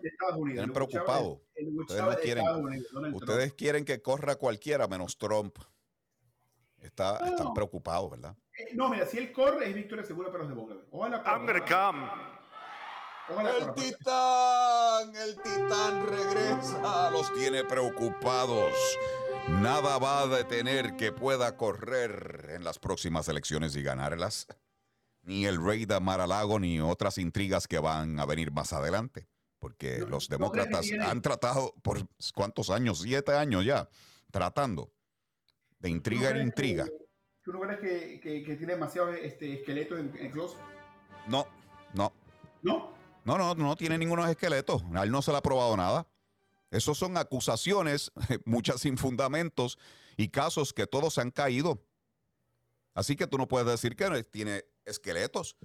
[0.00, 0.54] de Estados Unidos.
[0.54, 0.70] Tienen
[1.56, 2.44] el Hugo Ustedes no quieren.
[2.46, 2.86] Unidos.
[3.12, 5.58] Ustedes quieren que corra cualquiera menos Trump.
[6.82, 7.26] Está, No.
[7.26, 8.36] Están preocupados, ¿verdad?
[8.58, 10.58] Eh, No, mira, si él corre es victoria segura para los.
[10.90, 12.06] Ojalá gonna come.
[13.28, 17.10] Ojalá El corra, pero- titán, el titán regresa.
[17.10, 18.72] Los tiene preocupados.
[19.48, 24.46] Nada va a detener que pueda correr en las próximas elecciones y ganarlas.
[25.22, 29.28] Ni el rey de Mar-a-Lago ni otras intrigas que van a venir más adelante.
[29.60, 32.00] Porque los no que demócratas han tratado por
[32.34, 33.88] cuántos años, siete años ya,
[34.32, 34.90] tratando
[35.82, 36.86] de intriga en intriga.
[37.42, 40.58] ¿Tú no crees que, que- que tiene demasiados este, esqueletos en, en el closet?
[41.26, 41.46] No,
[41.92, 42.12] no.
[42.62, 42.92] ¿No?
[43.24, 44.82] No, no, no tiene ningunos esqueletos.
[44.94, 46.06] A él no se le ha probado nada.
[46.70, 48.12] Esos son acusaciones,
[48.44, 49.78] muchas sin fundamentos
[50.16, 51.82] y casos que todos se han caído.
[52.94, 55.56] Así que tú no puedes decir que no tiene esqueletos.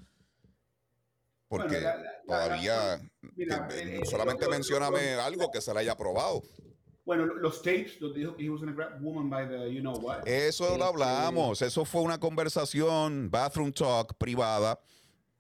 [1.48, 4.52] Porque Bueno, la- la- la- todavía Mira, que- solamente lo-
[5.24, 6.42] algo que se le haya probado.
[7.08, 9.96] Bueno, los tapes donde dijo que he was gonna grab woman by the you know
[9.98, 10.28] what.
[10.28, 11.62] Eso Este, lo hablamos.
[11.62, 14.78] Eso fue una conversación, bathroom talk privada.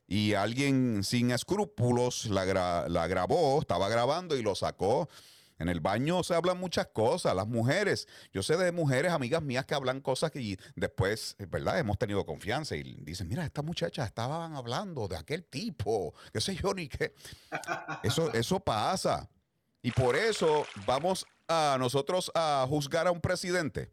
[0.08, 5.10] Y alguien sin escrúpulos la, gra- la grabó, estaba grabando y lo sacó.
[5.60, 7.36] En el baño se hablan muchas cosas.
[7.36, 11.80] Las mujeres, yo sé de mujeres, amigas mías, que hablan cosas que después, ¿verdad?
[11.80, 16.56] Hemos tenido confianza y dicen, mira, estas muchachas estaban hablando de aquel tipo, qué sé
[16.56, 17.14] yo, ni qué.
[18.04, 19.30] Eso, eso pasa.
[19.82, 23.90] Y por eso vamos a nosotros a juzgar a un presidente.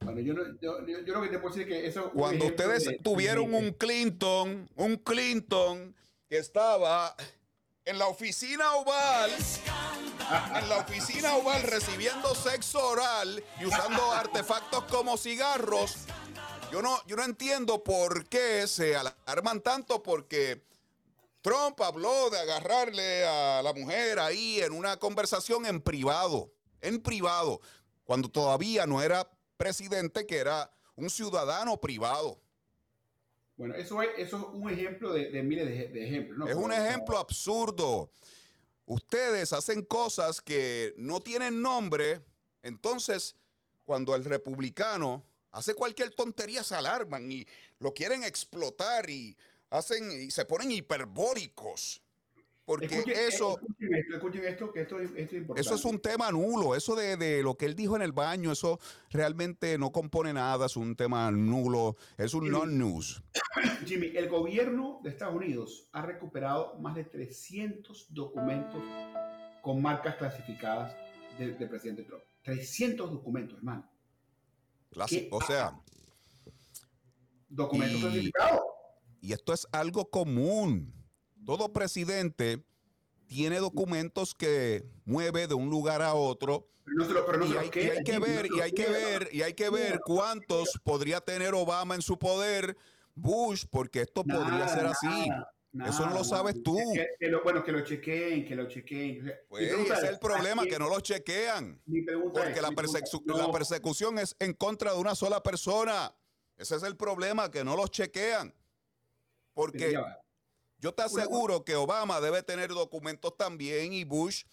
[0.00, 2.10] Bueno, yo, yo, yo- yo lo que te puedo decir es que eso.
[2.12, 5.94] Cuando ustedes de- tuvieron de- un Clinton, un Clinton
[6.28, 7.14] que estaba
[7.84, 9.30] en la oficina oval,
[10.54, 15.96] en la oficina oval recibiendo sexo oral y usando artefactos como cigarros.
[16.70, 20.62] Yo no, yo no entiendo por qué se alarman tanto porque
[21.48, 27.62] Trump habló de agarrarle a la mujer ahí en una conversación en privado, en privado,
[28.04, 29.26] cuando todavía no era
[29.56, 32.38] presidente, que era un ciudadano privado.
[33.56, 36.38] Bueno, eso es, eso es un ejemplo de, de miles de, de ejemplos.
[36.38, 36.48] ¿no?
[36.48, 38.10] Es un ejemplo absurdo.
[38.84, 42.20] Ustedes hacen cosas que no tienen nombre,
[42.62, 43.36] entonces
[43.86, 47.46] cuando el republicano hace cualquier tontería se alarman y
[47.78, 49.34] lo quieren explotar y
[49.70, 52.02] hacen y se ponen hiperbólicos.
[52.64, 55.60] Porque Escuchen, eso escuchen esto, escuchen esto, que esto, es- esto es importante.
[55.62, 58.52] Eso es un tema nulo, eso de, de lo que él dijo en el baño,
[58.52, 58.78] eso
[59.10, 63.22] realmente no compone nada, es un tema nulo, es un non-news.
[63.86, 68.82] Jimmy, el gobierno de Estados Unidos ha recuperado más de 300 documentos
[69.62, 70.94] con marcas clasificadas
[71.38, 72.22] del de presidente Trump.
[72.42, 73.90] 300 documentos, hermano.
[75.30, 75.72] O sea.
[77.48, 78.60] Documentos y- clasificados.
[79.20, 80.94] Y esto es algo común.
[81.44, 82.62] Todo presidente
[83.26, 86.68] tiene documentos que mueve de un lugar a otro.
[86.86, 89.28] lo- pero y, lo hay, y queda, hay que ver, y lo hay que ver,
[89.32, 92.76] y hay que ver cuántos podría tener Obama en su poder,
[93.14, 95.28] Bush, porque esto podría ser así.
[95.70, 96.76] nada, Eso no lo sabes tú.
[96.94, 99.30] Que- que lo- bueno, que lo chequeen, que lo chequeen.
[99.48, 101.78] Pues ese es el problema, ¿a que no los chequean.
[102.32, 106.14] Porque es, la, persecu- no, la persecución es en contra de una sola persona.
[106.56, 108.54] Ese es el problema, que no los chequean.
[109.58, 110.00] Porque
[110.78, 114.44] yo te aseguro que Obama debe tener documentos también y Bush.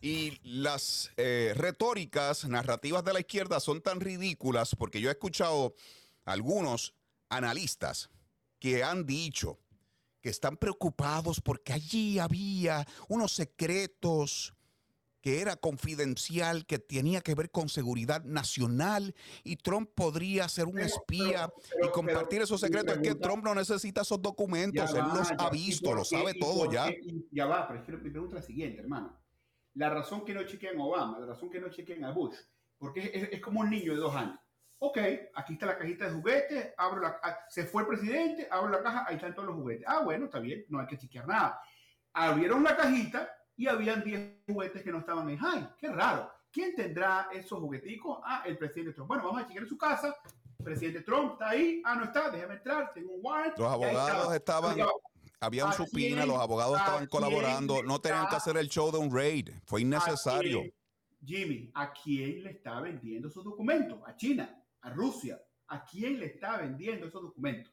[0.00, 5.74] Y las eh, retóricas narrativas de la izquierda son tan ridículas porque yo he escuchado
[6.24, 6.94] algunos
[7.28, 8.10] analistas
[8.60, 9.58] que han dicho
[10.20, 14.53] que están preocupados porque allí había unos secretos
[15.24, 20.78] que era confidencial, que tenía que ver con seguridad nacional y Trump podría ser un
[20.78, 21.50] espía
[21.82, 22.96] y compartir esos secretos.
[22.96, 25.96] Es que Trump no necesita esos documentos, él va, los ya, ha ¿y visto, por
[25.96, 26.08] lo qué?
[26.10, 26.88] sabe ¿Y todo ya.
[26.88, 27.00] qué?
[27.30, 29.18] Ya va, pero es que mi pregunta es la siguiente, hermano.
[29.72, 32.36] La razón que no chequean a Obama, la razón que no chequean a Bush,
[32.76, 34.38] porque es, es como un niño de dos años.
[34.78, 34.98] Ok,
[35.36, 38.82] aquí está la cajita de juguetes, abro la, ah, se fue el presidente, abro la
[38.82, 39.86] caja, ahí están todos los juguetes.
[39.88, 41.58] Ah, bueno, está bien, no hay que chequear nada.
[42.12, 46.30] Abrieron la cajita y habían 10 juguetes que no estaban en ¡Ay, qué raro!
[46.50, 48.20] ¿Quién tendrá esos jugueticos?
[48.24, 49.08] Ah, el presidente Trump.
[49.08, 50.14] Bueno, vamos a chequear en su casa.
[50.62, 51.82] Presidente Trump está ahí.
[51.84, 53.58] Ah, no está, déjame entrar, tengo un warrant.
[53.58, 54.70] Los abogados estaba.
[54.72, 54.88] estaban,
[55.40, 58.98] había un ¿A supina, los abogados estaban colaborando, no tenían que hacer el show de
[58.98, 60.58] un raid, fue innecesario.
[60.58, 60.74] ¿A quién-
[61.26, 63.98] Jimmy, ¿a quién le está vendiendo esos documentos?
[64.06, 64.62] ¿A China?
[64.82, 65.40] ¿A Rusia?
[65.68, 67.72] ¿A quién le está vendiendo esos documentos?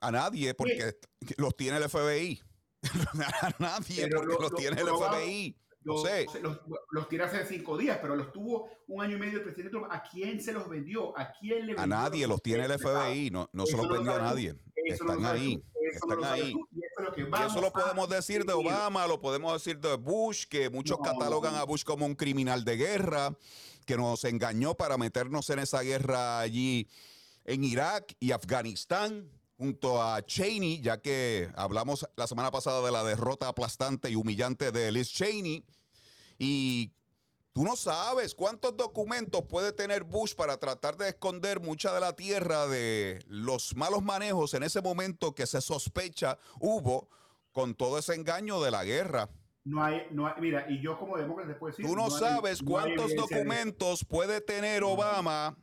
[0.00, 0.96] A nadie, porque
[1.36, 2.40] los tiene el FBI.
[3.42, 5.56] a nadie, Pero porque lo- los lo- tiene el FBI.
[5.84, 6.26] No Los, sé.
[6.40, 6.60] los,
[6.92, 9.88] los tiene hace cinco días, pero los tuvo un año y medio el presidente Trump.
[9.90, 11.16] ¿A quién se los vendió?
[11.18, 14.14] ¿A quién le A nadie, los tiene el FBI, no, no se los no vendió
[14.14, 14.54] a nadie.
[14.76, 15.60] Eso Están ahí.
[15.92, 16.52] Eso están ahí.
[16.52, 16.68] tú.
[16.70, 18.52] Y eso es lo que Y vamos eso lo a podemos decir de.
[18.52, 21.02] Obama, lo podemos decir de Bush, que muchos No.
[21.04, 23.36] catalogan a Bush como un criminal de guerra,
[23.84, 26.88] que nos engañó para meternos en esa guerra allí
[27.44, 33.04] en Irak y Afganistán, junto a Cheney, ya que hablamos la semana pasada de la
[33.04, 35.64] derrota aplastante y humillante de Liz Cheney.
[36.38, 36.92] Y
[37.52, 42.14] tú no sabes cuántos documentos puede tener Bush para tratar de esconder mucha de la
[42.14, 47.08] tierra de los malos manejos en ese momento que se sospecha hubo
[47.52, 49.28] con todo ese engaño de la guerra.
[49.64, 51.86] No hay, no hay, mira, y yo como demócrata puedo decir.
[51.86, 55.56] Tú no sabes hay cuántos documentos puede tener Obama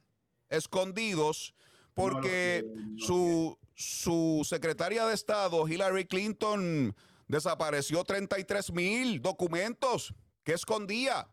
[0.48, 1.54] escondidos
[1.94, 2.66] porque
[2.98, 6.94] su, su secretaria de Estado, Hillary Clinton,
[7.30, 10.14] desapareció 33 mil documentos.
[10.44, 11.28] ¿Qué escondía?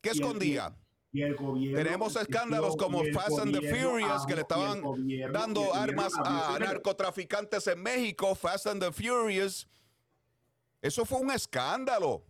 [0.00, 0.74] ¿Qué Y el- escondía?
[1.12, 1.76] Y el gobierno.
[1.76, 7.66] Tenemos escándalos como Fast and the Furious que le estaban gobierno- dando armas a narcotraficantes
[7.66, 9.68] en México, Fast and the Furious.
[10.80, 12.22] Eso fue un escándalo.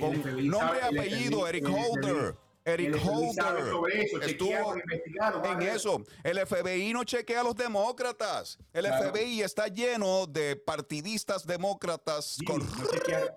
[0.00, 0.14] Con
[0.48, 2.36] nombre y apellido, Eric Holder.
[2.66, 6.02] Eric Holder sobre eso, estuvo en eso.
[6.24, 8.58] El FBI no chequea a los demócratas.
[8.72, 9.10] El Claro.
[9.12, 12.82] FBI está lleno de partidistas demócratas corruptos.
[12.82, 13.30] No chequearon,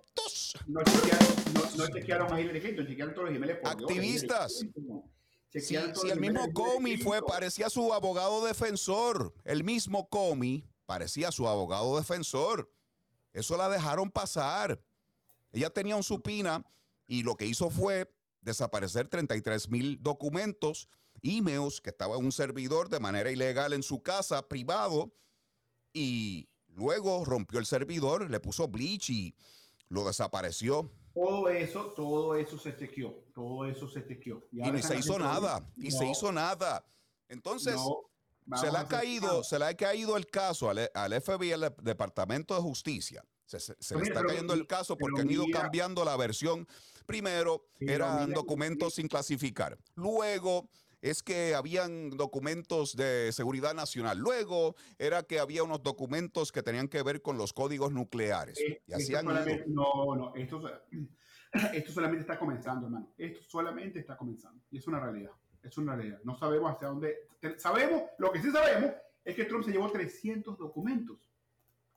[0.67, 4.65] no chequearon, no, no chequearon a Hillary Clinton, chequearon todos los por Activistas.
[5.51, 9.32] Si, si el mismo Comey fue, parecía su abogado defensor.
[9.45, 12.67] El mismo Comey parecía su abogado defensor.
[13.32, 14.82] Eso la dejaron pasar.
[15.51, 16.63] Ella tenía un supina
[17.05, 18.11] y lo que hizo fue
[18.41, 20.87] desaparecer 33 mil documentos,
[21.21, 25.13] emails que estaba en un servidor de manera ilegal en su casa privado
[25.93, 29.35] y luego rompió el servidor, le puso bleach y
[29.89, 30.91] lo desapareció.
[31.13, 34.47] Todo eso, todo eso se chequeó, todo eso se chequeó.
[34.51, 36.85] y ahora ni se hizo nada, y se hizo nada.
[37.27, 37.75] Entonces,
[38.45, 41.75] no, se le ha caído, se le ha caído el caso al, al FBI, al
[41.81, 43.25] Departamento de Justicia.
[43.45, 46.67] Se, se- se le está cayendo el caso porque han ido cambiando la versión.
[47.10, 49.76] Primero eran documentos sin clasificar.
[49.95, 50.70] Luego
[51.01, 54.20] es que habían documentos de seguridad nacional.
[54.20, 58.60] Luego era que había unos documentos que tenían que ver con los códigos nucleares.
[58.60, 59.14] Eh, Y
[59.70, 60.62] No, no, esto,
[61.74, 63.12] esto solamente está comenzando, hermano.
[63.18, 64.62] Esto solamente está comenzando.
[64.70, 65.32] Y es una realidad.
[65.64, 66.20] Es una realidad.
[66.24, 67.16] No sabemos hacia dónde.
[67.57, 68.91] Sabemos, lo que sí sabemos
[69.26, 71.18] es que Trump se llevó 300 documentos.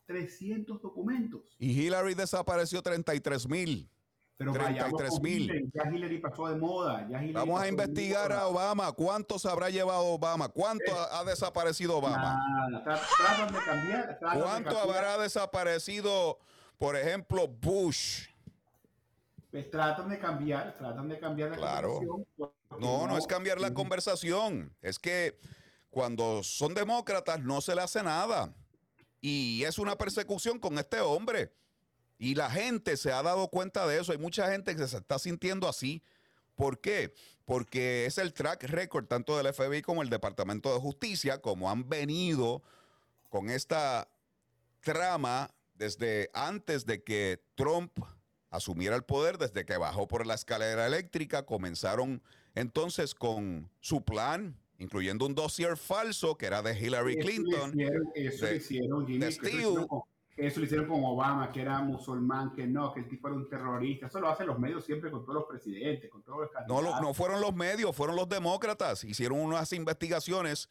[0.06, 1.54] 300 documentos.
[1.58, 3.90] Y Hillary desapareció 33 mil.
[4.36, 5.42] Pero vayamos 33 con mil.
[5.44, 5.70] Hillary.
[5.72, 7.06] Ya Hillary pasó de moda.
[7.08, 8.90] Ya Vamos a investigar a Obama.
[8.92, 10.48] ¿Cuántos habrá llevado Obama?
[10.48, 12.38] ¿Cuánto ha, ha desaparecido Obama?
[12.70, 14.18] Nada, tratan de cambiar.
[14.18, 14.96] tratan de ¿Cuánto cambiar.
[15.04, 16.38] habrá desaparecido,
[16.78, 18.26] por ejemplo, Bush?
[19.50, 22.00] pues, tratan de cambiar, tratan de cambiar la Claro.
[22.00, 22.52] conversación.
[22.80, 24.74] No, no es cambiar la conversación.
[24.80, 25.38] Es que
[25.90, 28.52] cuando son demócratas no se le hace nada.
[29.20, 31.52] Y es una persecución con este hombre.
[32.18, 34.12] Y la gente se ha dado cuenta de eso.
[34.12, 36.02] Hay mucha gente que se está sintiendo así.
[36.54, 37.12] ¿Por qué?
[37.44, 41.88] Porque es el track record tanto del FBI como el Departamento de Justicia, como han
[41.88, 42.62] venido
[43.30, 44.08] con esta
[44.80, 47.92] trama desde antes de que Trump
[48.50, 52.22] asumiera el poder, desde que bajó por la escalera eléctrica, comenzaron
[52.54, 57.70] entonces con su plan, incluyendo un dossier falso que era de Hillary Eso Clinton.
[57.70, 59.86] hicieron- Eso de- hicieron, Jimmy, de Steve.
[60.36, 63.48] Eso lo hicieron con Obama, que era musulmán, que no, que el tipo era un
[63.48, 64.06] terrorista.
[64.06, 66.84] Eso lo hacen los medios siempre con todos los presidentes, con todos los No, candidatos.
[66.84, 69.04] lo- no fueron los medios, fueron los demócratas.
[69.04, 70.68] Hicieron unas investigaciones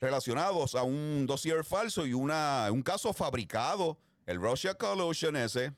[0.00, 5.72] relacionados a un dossier falso y una, un caso fabricado, el Russia Collusion ese.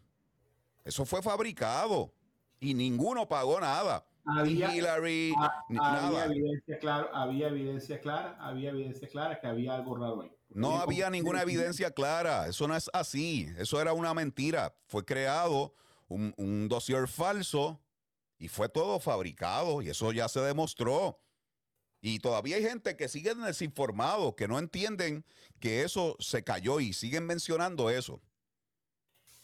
[0.85, 2.12] Eso fue fabricado
[2.61, 4.05] y ninguno pagó nada.
[4.26, 5.35] Había- Hillary,
[5.68, 6.24] ni había nada.
[6.26, 10.32] evidencia clara, había evidencia clara, había evidencia clara que había algo raro ahí.
[10.55, 12.47] No había ninguna evidencia clara.
[12.47, 13.49] Eso no es así.
[13.59, 14.75] Eso era una mentira.
[14.87, 15.75] Fue creado
[16.09, 17.81] un, un dossier falso
[18.39, 21.21] y fue todo fabricado y eso ya se demostró.
[22.01, 25.25] Y todavía hay gente que sigue desinformado, que no entienden
[25.59, 28.21] que eso se cayó y siguen mencionando eso.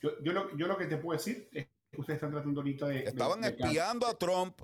[0.01, 2.87] Yo, yo, lo, yo lo que te puedo decir es que ustedes están tratando ahorita
[2.87, 3.01] de...
[3.05, 4.61] Estaban de- espiando a Trump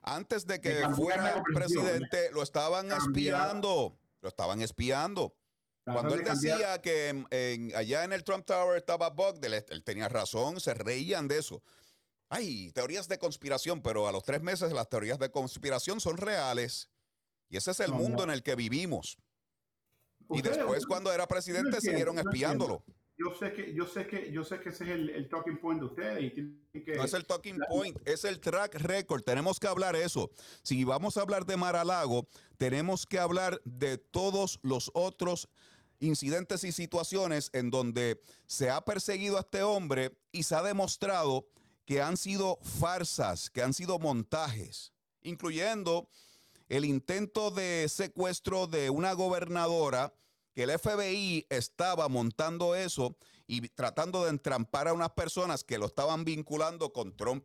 [0.00, 2.30] antes de que fuera presidente.
[2.32, 3.34] Lo estaban Cambiar.
[3.34, 3.98] espiando.
[4.20, 5.36] Lo estaban espiando.
[5.84, 9.82] Cuando de él decía que en- en- allá en el Trump Tower estaba Bug, él,
[9.84, 11.62] tenía razón, se reían de eso.
[12.28, 16.88] Ay, teorías de conspiración, pero a los tres meses las teorías de conspiración son reales.
[17.50, 18.22] Y ese es el No, mundo no.
[18.24, 19.18] en el que vivimos.
[20.30, 22.84] Y después, cuando era presidente, siguieron espiándolo.
[23.18, 25.78] Yo sé que, yo sé que, yo sé que ese es el, el talking point
[25.80, 26.30] de ustedes y
[26.82, 26.94] que.
[26.96, 29.22] No es el talking point, es el track record.
[29.22, 30.30] Tenemos que hablar eso.
[30.62, 32.26] Si vamos a hablar de Mar-a-Lago,
[32.56, 35.48] tenemos que hablar de todos los otros
[36.02, 41.46] incidentes y situaciones en donde se ha perseguido a este hombre y se ha demostrado
[41.84, 44.92] que han sido farsas, que han sido montajes,
[45.22, 46.08] incluyendo
[46.68, 50.12] el intento de secuestro de una gobernadora
[50.54, 55.86] que el FBI estaba montando eso y tratando de entrampar a unas personas que lo
[55.86, 57.44] estaban vinculando con Trump.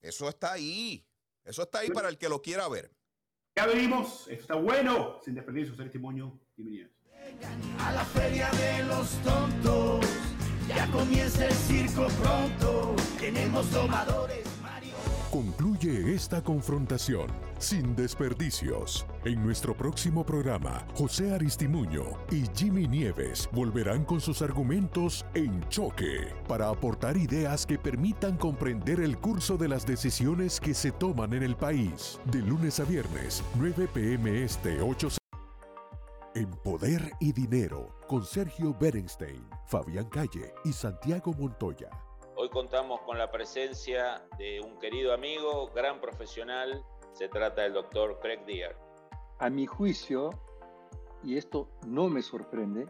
[0.00, 1.06] Eso está ahí.
[1.44, 2.90] Eso está ahí para el que lo quiera ver.
[3.54, 5.20] Ya venimos, está bueno.
[5.24, 6.38] Sin desperdicio, ser testimonio.
[6.56, 6.95] Bienvenidos.
[7.78, 10.06] A la feria de los tontos,
[10.68, 12.96] ya comienza el circo pronto.
[13.18, 14.46] Tenemos domadores.
[15.36, 17.26] Concluye esta confrontación
[17.58, 19.04] sin desperdicios.
[19.24, 26.32] En nuestro próximo programa, José Aristimuño y Jimmy Nieves volverán con sus argumentos en choque
[26.48, 31.42] para aportar ideas que permitan comprender el curso de las decisiones que se toman en
[31.42, 32.18] el país.
[32.24, 35.10] De lunes a viernes, 9 pm este, 8
[36.36, 41.88] en Poder y Dinero, con Sergio Berenstein, Fabián Calle y Santiago Montoya.
[42.36, 46.84] Hoy contamos con la presencia de un querido amigo, gran profesional.
[47.14, 48.76] Se trata del doctor Craig Deer.
[49.38, 50.28] A mi juicio,
[51.24, 52.86] y esto no me sorprende,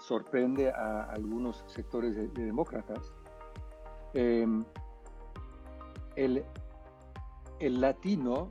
[0.00, 3.12] sorprende a algunos sectores de, de demócratas,
[4.14, 4.46] eh,
[6.16, 6.42] el,
[7.58, 8.48] el latino,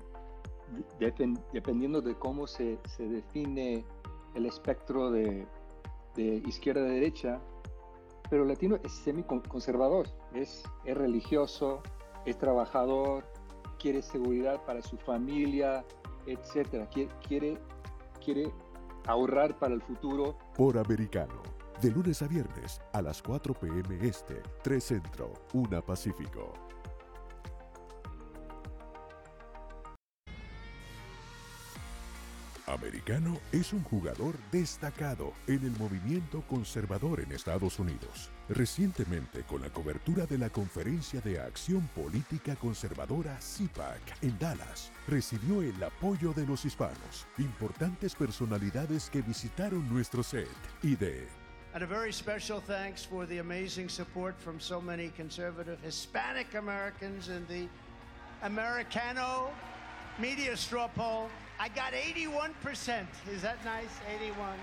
[1.00, 3.86] depen- dependiendo de cómo se, se define
[4.36, 5.48] el espectro de,
[6.16, 7.40] de izquierda a derecha,
[8.30, 11.82] pero latino es semi-conservador, es, es religioso,
[12.26, 13.26] es trabajador,
[13.80, 15.84] quiere seguridad para su familia,
[16.28, 16.88] etcétera.
[16.90, 17.58] Quiere, quiere,
[18.24, 18.54] quiere
[19.08, 20.38] ahorrar para el futuro.
[20.56, 21.42] Por Americano,
[21.82, 26.54] de lunes a viernes a las 4 pm este, 3 Centro, 1 Pacífico.
[32.70, 38.30] Americano es un jugador destacado en el movimiento conservador en Estados Unidos.
[38.48, 45.62] Recientemente, con la cobertura de la Conferencia de Acción Política Conservadora CIPAC en Dallas, recibió
[45.62, 50.48] el apoyo de los hispanos, importantes personalidades que visitaron nuestro set
[50.84, 51.28] y de
[51.72, 57.30] And a very special thanks for the amazing support from so many conservative Hispanic Americans
[57.30, 57.68] in the
[58.42, 59.52] Americano
[60.18, 61.30] media straw poll.
[61.60, 63.06] I got 81%.
[63.34, 63.92] Is that nice?
[64.08, 64.58] 81.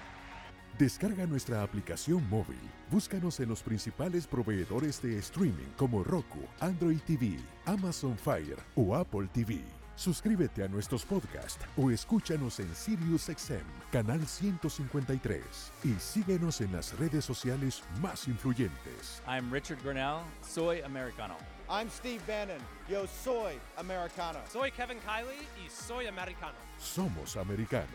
[0.78, 2.58] Descarga nuestra aplicación móvil.
[2.90, 9.28] Búscanos en los principales proveedores de streaming como Roku, Android TV, Amazon Fire o Apple
[9.32, 9.60] TV.
[9.94, 15.42] Suscríbete a nuestros podcasts o escúchanos en SiriusXM, canal 153.
[15.84, 19.22] Y síguenos en las redes sociales más influyentes.
[19.26, 21.36] I'm Richard Grinnell, soy americano.
[21.68, 22.60] I'm Steve Bannon.
[22.88, 24.38] Yo soy americano.
[24.52, 26.54] Soy Kevin Kiley y soy americano.
[26.78, 27.86] Somos americano.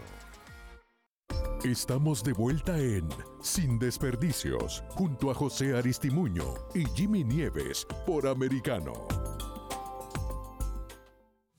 [1.64, 3.08] Estamos de vuelta en
[3.42, 9.08] Sin Desperdicios, junto a José Aristimuño y Jimmy Nieves por Americano.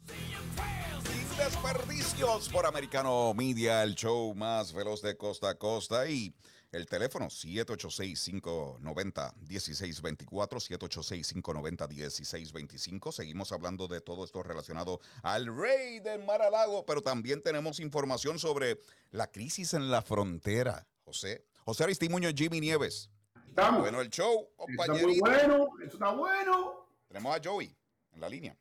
[0.07, 6.35] Sin desperdicios por Americano Media, el show más veloz de costa a costa y
[6.73, 13.13] el teléfono 786-590-1624, 786-590-1625.
[13.13, 17.79] Seguimos hablando de todo esto relacionado al rey del Mar a Lago, pero también tenemos
[17.79, 20.87] información sobre la crisis en la frontera.
[21.05, 23.11] José, José Aristimuño Jimmy Nieves.
[23.49, 23.83] Estamos.
[23.83, 25.21] Bueno, el show, Está muy compañerito.
[25.27, 26.87] bueno, eso está bueno.
[27.09, 27.77] Tenemos a Joey
[28.13, 28.57] en la línea.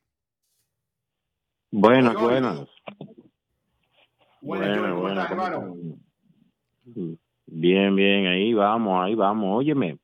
[1.72, 2.26] Buenas, Joey.
[2.26, 2.68] buenas.
[4.42, 5.30] Buenas, Joey, ¿cómo buenas,
[7.54, 9.58] Bien, bien, ahí vamos, ahí vamos.
[9.58, 9.98] Óyeme,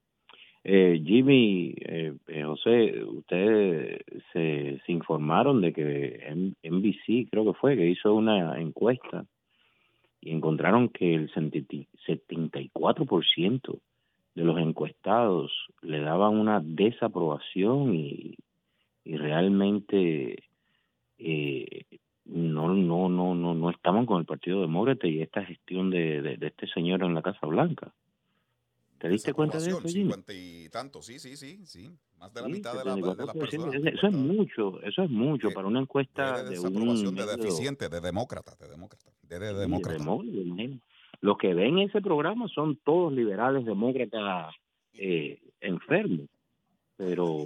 [0.66, 4.02] eh, Jimmy, eh, eh, José, ustedes
[4.34, 9.26] se, se informaron de que NBC, creo que fue, que hizo una encuesta
[10.20, 13.80] y encontraron que el 70 74%
[14.36, 18.36] de los encuestados le daban una desaprobación y,
[19.06, 20.44] y realmente
[21.18, 21.86] eh,
[22.28, 26.38] no no no no no estaban con el Partido Demócrata y esta gestión de, de,
[26.38, 27.94] de este señor en la Casa Blanca.
[29.00, 30.12] ¿Te diste cuenta de eso, Aprobación, Jimmy?
[30.14, 31.92] 50 y tanto, sí, sí, sí, sí.
[32.18, 33.40] Más de la Sí, mitad de, la- de las 74%.
[33.40, 33.76] personas.
[33.76, 37.90] Eso- Eso es mucho, eso es mucho para una encuesta de de un de deficiente,
[37.90, 40.04] de demócrata, de demócrata, de, de demócrata.
[41.22, 44.54] Los que ven ese programa son todos liberales demócratas
[44.94, 46.28] eh, enfermos,
[46.96, 47.46] pero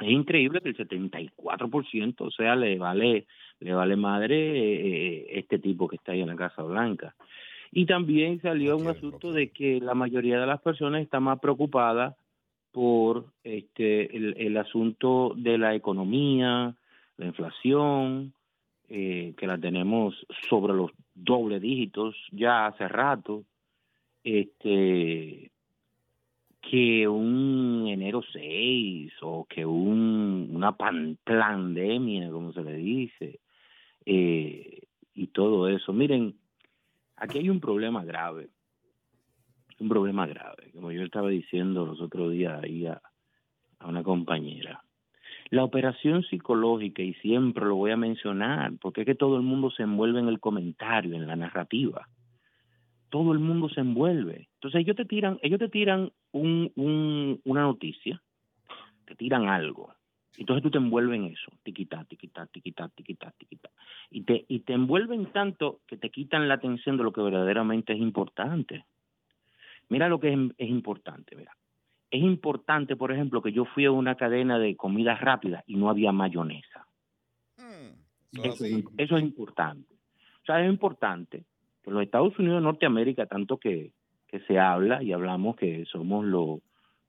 [0.00, 3.26] es increíble que el 74%, o sea, le vale
[3.60, 7.14] le vale madre eh, este tipo que está ahí en la Casa Blanca.
[7.70, 12.16] Y también salió un asunto de que la mayoría de las personas está más preocupada
[12.72, 16.74] por este el, el asunto de la economía,
[17.16, 18.32] la inflación,
[18.88, 20.14] eh, que la tenemos
[20.48, 23.44] sobre los doble dígitos ya hace rato,
[24.22, 25.50] este
[26.70, 33.40] que un enero 6 o que un, una pan- pandemia, como se le dice,
[34.06, 34.82] eh,
[35.14, 35.92] y todo eso.
[35.92, 36.34] Miren,
[37.16, 38.48] aquí hay un problema grave,
[39.78, 43.00] un problema grave, como yo estaba diciendo los otros días ahí a,
[43.78, 44.82] a una compañera.
[45.50, 49.70] La operación psicológica, y siempre lo voy a mencionar, porque es que todo el mundo
[49.70, 52.08] se envuelve en el comentario, en la narrativa.
[53.14, 54.48] Todo el mundo se envuelve.
[54.54, 58.20] Entonces ellos te tiran, ellos te tiran un, un- una noticia,
[59.04, 59.94] te tiran algo.
[60.36, 63.70] Entonces tú te envuelves en eso, tiquita, tiquita, tiquita, tiquita, tiquita.
[64.10, 67.92] Y te, y te envuelven tanto que te quitan la atención de lo que verdaderamente
[67.92, 68.84] es importante.
[69.88, 71.52] Mira lo que es, es importante, mira.
[72.10, 75.88] Es importante, por ejemplo, que yo fui a una cadena de comida rápida y no
[75.88, 76.88] había mayonesa.
[78.42, 79.94] Eso, es, eso es importante.
[80.42, 81.44] O sea, es importante
[81.86, 83.92] los Estados Unidos de Norteamérica, tanto que,
[84.26, 86.60] que se habla y hablamos que somos los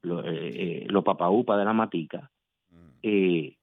[0.02, 2.32] lo, eh, eh, de la matica,
[3.02, 3.58] eh,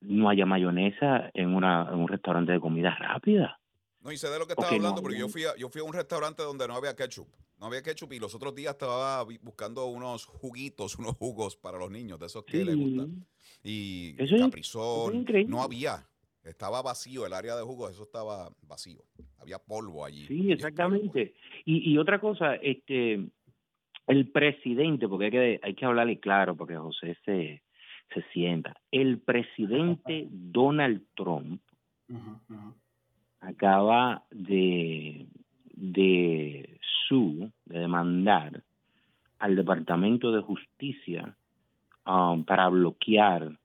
[0.00, 3.60] no haya mayonesa en, una, en un restaurante de comida rápida.
[4.00, 5.80] No, y sé de lo que estaba no, hablando, porque yo fui, a, yo fui
[5.80, 7.26] a un restaurante donde no había ketchup.
[7.58, 11.90] No había ketchup y los otros días estaba buscando unos juguitos, unos jugos para los
[11.90, 13.26] niños, de esos que les gustan.
[13.64, 15.50] Y Eso es- Caprizón, eso es increíble.
[15.50, 16.06] no había.
[16.48, 19.02] Estaba vacío el área de jugos, eso estaba vacío.
[19.38, 20.26] Había polvo allí.
[20.26, 21.34] Sí, exactamente.
[21.64, 23.28] Y, y otra cosa, este,
[24.06, 27.62] el presidente, porque hay que, hay que hablarle claro, porque José se,
[28.14, 28.74] se sienta.
[28.90, 31.60] El presidente Donald Trump
[33.40, 35.26] acaba de,
[35.74, 38.62] de su, de demandar
[39.38, 41.36] al Departamento de Justicia
[42.06, 43.58] um, para bloquear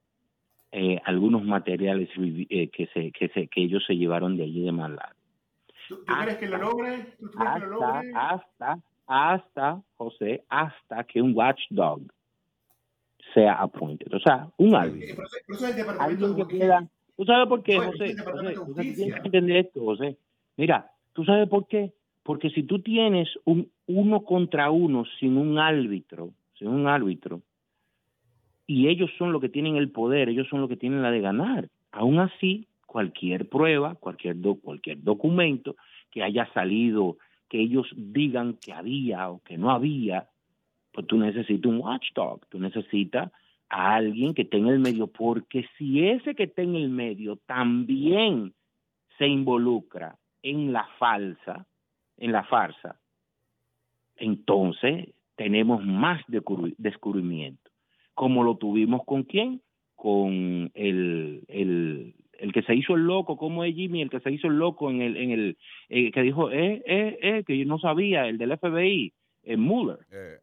[0.75, 4.71] eh, algunos materiales eh, que, se, que, se, que ellos se llevaron de allí de
[4.71, 5.11] Malad.
[5.87, 7.05] ¿Tú, tú crees que lo logre?
[7.19, 8.11] ¿Tú crees que lo Hasta, logre?
[8.15, 12.01] hasta, hasta, José, hasta que un watchdog
[13.35, 14.11] sea appointed.
[14.13, 15.15] O sea, un árbitro.
[15.15, 16.87] Pero pero eso es el Alguien que pueda...
[17.15, 18.15] ¿Tú sabes por qué, José?
[18.17, 20.17] José, José, tienes que entender esto, José.
[20.57, 21.93] Mira, ¿tú sabes por qué?
[22.23, 27.41] Porque si tú tienes un uno contra uno sin un árbitro, sin un árbitro,
[28.65, 31.21] y ellos son los que tienen el poder, ellos son los que tienen la de
[31.21, 31.69] ganar.
[31.91, 35.75] Aún así, cualquier prueba, cualquier cualquier documento
[36.11, 37.17] que haya salido,
[37.49, 40.27] que ellos digan que había o que no había,
[40.91, 43.31] pues tú necesitas un watchdog, tú necesitas
[43.69, 47.37] a alguien que esté en el medio, porque si ese que está en el medio
[47.47, 48.53] también
[49.17, 51.65] se involucra en la falsa,
[52.17, 52.99] en la farsa,
[54.15, 56.21] entonces tenemos más
[56.77, 57.62] descubrimiento.
[58.13, 59.61] Como lo tuvimos con quién?
[59.95, 64.31] Con el, el, el que se hizo el loco, como es Jimmy, el que se
[64.31, 65.57] hizo el loco en el, en el
[65.89, 69.99] eh, que dijo, eh, eh, eh, que yo no sabía, el del FBI, eh, Mueller.
[70.11, 70.39] Eh,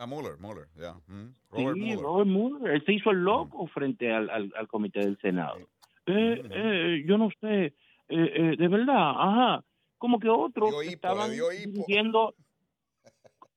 [0.00, 0.94] a Mueller, Mueller, ya.
[1.08, 1.34] Mm.
[1.50, 1.98] Robert sí, Mueller.
[1.98, 2.74] Robert Mueller.
[2.74, 5.58] Él se hizo el loco frente al, al, al, comité del Senado.
[6.06, 7.74] Eh, eh, yo no sé, eh,
[8.08, 9.64] eh, de verdad, ajá.
[9.98, 12.34] Como que otros hipo, estaban dirigiendo,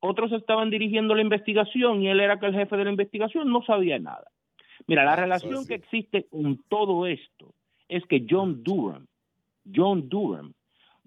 [0.04, 3.64] otros estaban dirigiendo la investigación y él era que el jefe de la investigación no
[3.64, 4.28] sabía nada.
[4.86, 7.54] Mira, la relación que existe con todo esto
[7.88, 9.06] es que John Durham,
[9.74, 10.52] John Durham,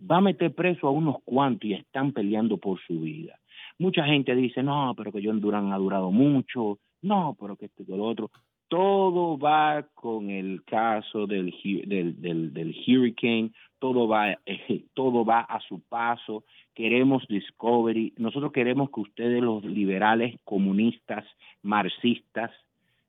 [0.01, 3.39] va a meter preso a unos cuantos y están peleando por su vida.
[3.79, 7.83] Mucha gente dice, no, pero que John Durham ha durado mucho, no, pero que esto
[7.83, 8.31] y que lo otro.
[8.69, 11.55] Todo va con el caso del,
[11.87, 16.45] del, del, del hurricane, todo va, eh, todo va a su paso.
[16.75, 21.25] Queremos Discovery, nosotros queremos que ustedes, los liberales, comunistas,
[21.63, 22.51] marxistas,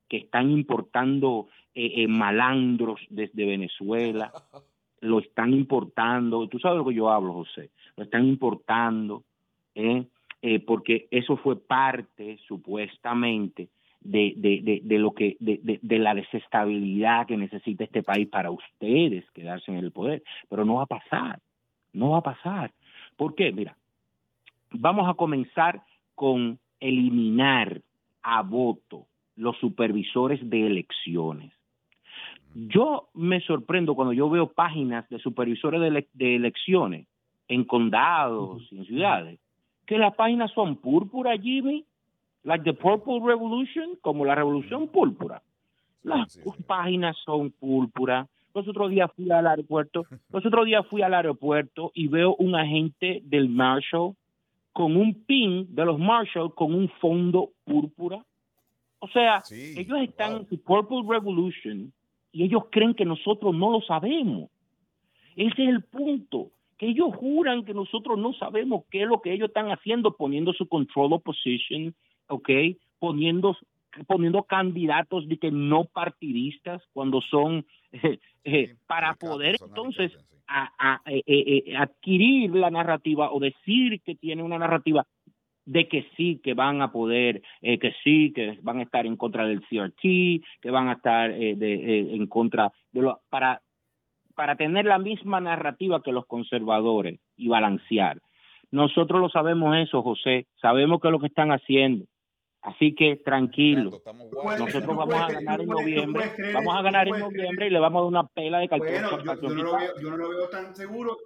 [0.08, 4.32] que están importando eh, eh, malandros desde Venezuela,
[5.00, 9.22] lo están importando, tú sabes de lo que yo hablo, José, lo están importando,
[9.74, 10.04] ¿eh?
[10.40, 13.68] Eh, porque eso fue parte, supuestamente,
[14.00, 18.50] de, de, de, de lo que, de, de, la desestabilidad que necesita este país para
[18.50, 20.22] ustedes quedarse en el poder.
[20.48, 21.40] Pero no va a pasar,
[21.92, 22.72] no va a pasar.
[23.16, 23.52] ¿Por qué?
[23.52, 23.76] Mira,
[24.70, 25.82] vamos a comenzar
[26.14, 27.80] con eliminar
[28.22, 31.52] a voto los supervisores de elecciones.
[32.54, 37.06] Yo me sorprendo cuando yo veo páginas de supervisores de, ele de elecciones
[37.46, 39.40] en condados y en ciudades,
[39.86, 41.84] que las páginas son púrpura, Jimmy,
[42.44, 45.42] like the Purple Revolution, como la Revolución Púrpura.
[46.02, 46.62] Las sí, sí.
[46.64, 48.26] páginas son púrpura.
[48.54, 52.54] Los otros días fui al aeropuerto, los otros días fui al aeropuerto y veo un
[52.54, 54.14] agente del Marshall
[54.72, 58.24] con un pin de los Marshall con un fondo púrpura.
[59.00, 60.40] O sea, sí, ellos están wow.
[60.40, 61.92] en su Purple Revolution
[62.32, 64.50] y ellos creen que nosotros no lo sabemos.
[65.36, 69.32] Ese es el punto, que ellos juran que nosotros no sabemos qué es lo que
[69.32, 71.94] ellos están haciendo, poniendo su control opposition,
[72.28, 72.50] ¿ok?
[72.98, 73.56] Poniendo,
[74.06, 80.12] poniendo candidatos de que no partidistas cuando son eh, eh, para poder entonces
[80.46, 85.06] a, a, eh, eh, adquirir la narrativa o decir que tiene una narrativa
[85.68, 89.16] de que sí, que van a poder, eh, que sí, que van a estar en
[89.16, 90.00] contra del CRT,
[90.62, 93.60] que van a estar eh, de, eh, en contra de lo, para,
[94.34, 98.18] para tener la misma narrativa que los conservadores y balancear.
[98.70, 102.06] Nosotros lo sabemos eso, José, sabemos que es lo que están haciendo.
[102.60, 104.02] Así que tranquilo,
[104.58, 108.02] nosotros vamos a ganar en noviembre, vamos a ganar en noviembre y le vamos a
[108.02, 108.90] dar una pela de calculo.
[108.90, 111.16] Bueno, yo, yo, no lo veo, yo no lo veo tan seguro,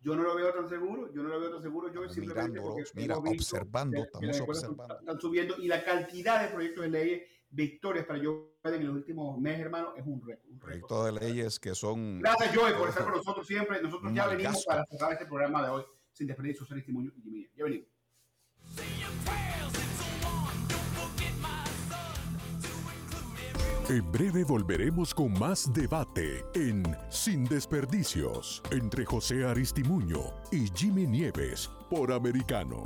[0.00, 2.82] yo no lo veo tan seguro, yo no lo veo tan seguro, yo simplemente porque
[2.94, 4.98] mira, observando, que, estamos que observando.
[4.98, 8.96] Están subiendo y la cantidad de proyectos de leyes, victorias para Joe Biden en los
[8.96, 10.58] últimos meses, hermano, es un récord.
[10.58, 12.18] Proyectos de leyes que son...
[12.20, 13.80] Gracias, Joe, por estar con nosotros siempre.
[13.82, 17.48] Nosotros ya venimos para cerrar este programa de hoy, sin desperdicio, social testimonio y.
[17.54, 17.88] Ya venimos.
[23.88, 31.68] En breve volveremos con más debate en Sin Desperdicios entre José Aristimuño y Jimmy Nieves
[31.88, 32.82] por Americano.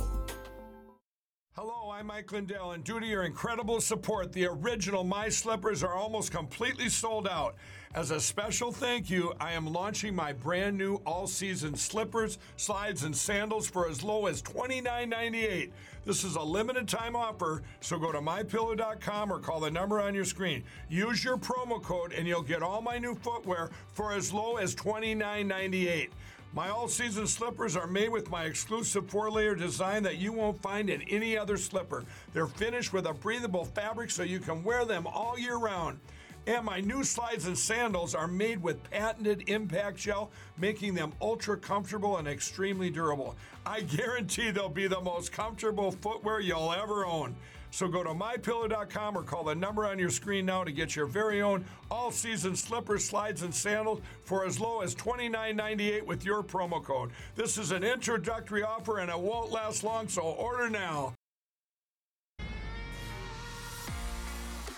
[1.57, 5.95] Hello, I'm Mike Lindell, and due to your incredible support, the original My Slippers are
[5.95, 7.55] almost completely sold out.
[7.95, 13.05] As a special thank you, I am launching my brand new all season slippers, slides,
[13.05, 15.71] and sandals for as low as $29.98.
[16.05, 20.13] This is a limited time offer, so go to mypillow.com or call the number on
[20.13, 20.65] your screen.
[20.89, 24.75] Use your promo code, and you'll get all my new footwear for as low as
[24.75, 26.09] $29.98.
[26.53, 30.61] My all season slippers are made with my exclusive four layer design that you won't
[30.61, 32.05] find in any other slipper.
[32.33, 36.01] They're finished with a breathable fabric so you can wear them all year round.
[36.47, 41.57] And my new slides and sandals are made with patented impact gel, making them ultra
[41.57, 43.35] comfortable and extremely durable.
[43.65, 47.35] I guarantee they'll be the most comfortable footwear you'll ever own.
[47.71, 51.07] So go to mypillow.com or call the number on your screen now to get your
[51.07, 56.45] very own all season slippers, slides, and sandals for as low as $29.98 with your
[56.45, 57.11] promo code.
[57.35, 61.15] This is an introductory offer and it won't last long, so order now.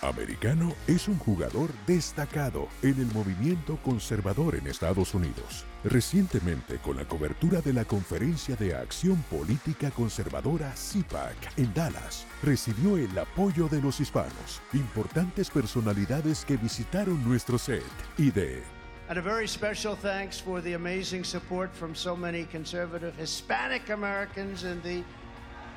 [0.01, 5.65] Americano es un jugador destacado en el movimiento conservador en Estados Unidos.
[5.83, 12.97] Recientemente, con la cobertura de la Conferencia de Acción Política Conservadora CIPAC en Dallas, recibió
[12.97, 17.83] el apoyo de los hispanos, importantes personalidades que visitaron nuestro set
[18.17, 18.61] y de
[19.09, 24.65] And a very special thanks for the amazing support from so many conservative Hispanic Americans
[24.65, 25.01] in the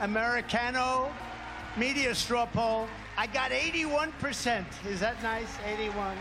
[0.01, 1.11] Americano
[1.77, 2.87] media straw poll.
[3.17, 4.65] I got 81%.
[4.87, 5.49] Is that nice?
[5.65, 6.17] 81.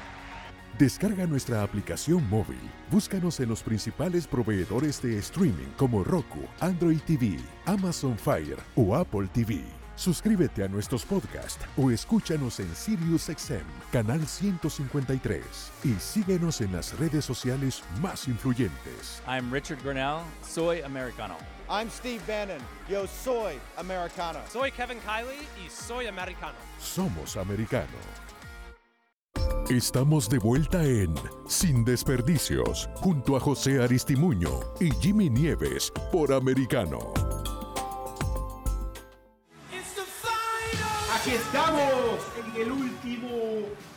[0.78, 2.60] Descarga nuestra aplicación móvil.
[2.89, 9.28] Búscanos en los principales proveedores de streaming como Roku, Android TV, Amazon Fire o Apple
[9.34, 9.79] TV.
[10.00, 15.43] Suscríbete a nuestros podcasts o escúchanos en SiriusXM, canal 153
[15.84, 19.22] y síguenos en las redes sociales más influyentes.
[19.28, 21.36] I'm Richard Grinnell, soy americano.
[21.70, 22.62] I'm Steve Bannon.
[22.89, 24.39] Yo soy americano.
[24.50, 26.56] Soy Kevin Kiley y soy americano.
[26.80, 27.97] Somos americano.
[29.70, 31.14] Estamos de vuelta en
[31.45, 37.12] Sin Desperdicios, junto a José Aristimuño y Jimmy Nieves por Americano.
[41.30, 42.20] Aquí estamos
[42.56, 43.30] en el último,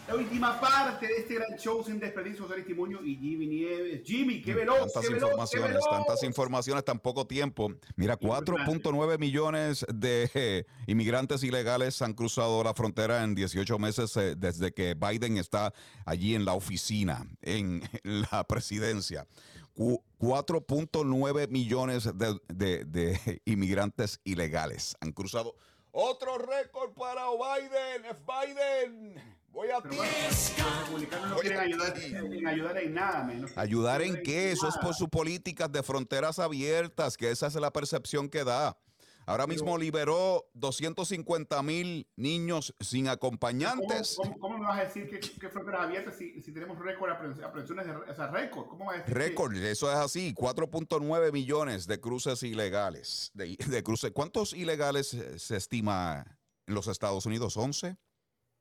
[0.06, 4.02] la última parte de este gran show sin desperdicios de Aristimuño y Jimmy Nieves.
[4.04, 5.88] Jimmy, qué veloz, Tantas qué veloz, qué informaciones, veloz.
[5.90, 7.72] tantas informaciones, tan poco tiempo.
[7.96, 14.34] Mira, 4.9 millones de eh, inmigrantes ilegales han cruzado la frontera en 18 meses eh,
[14.36, 15.72] desde que Biden está
[16.04, 17.80] allí en la oficina, en
[18.30, 19.26] la presidencia.
[19.72, 25.54] Cu- 4.9 millones de, de- de inmigrantes ilegales han cruzado.
[25.94, 29.22] Otro récord para Biden, es Biden.
[29.50, 29.94] Voy a ti.
[29.94, 33.50] Los republicanos no quieren ayudar en, ayudar en nada, menos.
[33.58, 34.52] ¿Ayudar en qué?
[34.52, 38.78] Eso es por sus políticas de fronteras abiertas, que esa es la percepción que da.
[39.26, 44.14] Ahora mismo liberó 250 mil niños sin acompañantes.
[44.16, 47.10] ¿Cómo, cómo, cómo me vas a decir que, que fronteras abiertas si, si tenemos récord
[47.12, 48.66] apre- aprehensiones de o sea, récord?
[48.66, 53.30] ¿Cómo vas a decir que- Récord, eso es así, 4.9 millones de cruces ilegales.
[53.34, 54.10] De, de cruces.
[54.12, 56.24] ¿Cuántos ilegales se estima
[56.66, 57.56] en los Estados Unidos?
[57.56, 57.96] ¿11?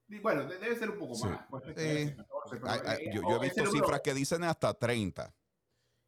[0.10, 1.40] Y Bueno, de- debe ser un poco más.
[1.50, 2.06] puede ser Sí.
[2.06, 5.34] 13, 14, pero, Ay, ay, eh, yo, he visto cifras que dicen hasta 30.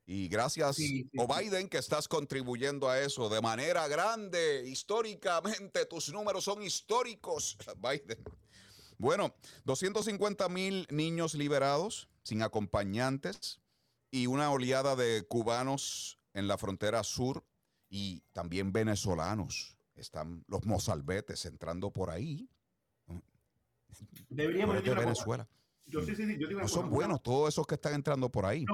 [0.06, 5.86] Y gracias, Sí, sí, o Biden, que estás contribuyendo a eso de manera grande, históricamente,
[5.86, 8.22] tus números son históricos, Biden.
[8.98, 9.34] Bueno,
[9.66, 13.62] 250 mil niños liberados sin acompañantes
[14.12, 17.46] y una oleada de cubanos en la frontera sur
[17.90, 19.78] y también venezolanos.
[19.96, 22.50] Están los mozalbetes entrando por ahí.
[24.30, 24.94] Deberíamos de.
[24.94, 25.48] Venezuela.
[25.86, 28.66] Yo sí, sí, yo No son buenos todos esos que están entrando por ahí.
[28.66, 28.72] Mm,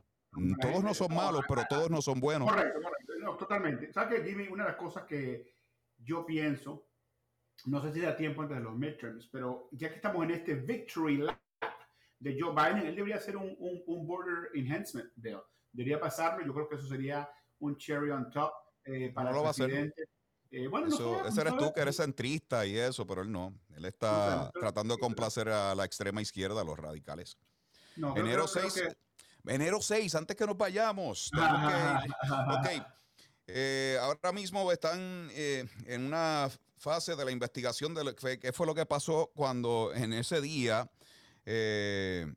[0.62, 2.50] Todos no son malos, pero todos no son buenos.
[2.50, 3.14] Correcto, correcto.
[3.20, 3.92] No, totalmente.
[3.92, 4.48] ¿Sabes qué, Jimmy?
[4.48, 5.56] Una de las cosas que
[5.98, 6.86] yo pienso,
[7.66, 10.54] no sé si da tiempo antes de los midterms, pero ya que estamos en este
[10.56, 11.40] victory lap
[12.20, 15.40] de Joe Biden, él debería hacer un, un, un border enhancement bill.
[15.72, 16.46] Debería pasarlo.
[16.46, 18.52] Yo creo que eso sería un cherry on top
[18.86, 19.66] eh, para No lo el va a hacer.
[19.66, 20.04] presidente.
[20.52, 23.22] Eh, bueno, no Eso- sé, ese no eres tú que eres centrista y eso, pero
[23.22, 23.54] él no.
[23.76, 27.38] Él No está tratando de complacer a la extrema izquierda, a los radicales.
[27.98, 28.98] No, creo- enero creo- creo 6, que-
[29.50, 31.32] enero 6, antes que nos vayamos.
[31.34, 31.39] que-
[32.80, 32.86] ok,
[33.47, 38.54] eh, ahora mismo están eh, en una fase de la investigación de lo que qué
[38.54, 40.89] fue lo que pasó cuando en ese día
[41.45, 42.32] eh,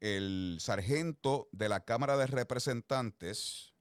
[0.00, 3.74] el sargento de la Cámara de Representantes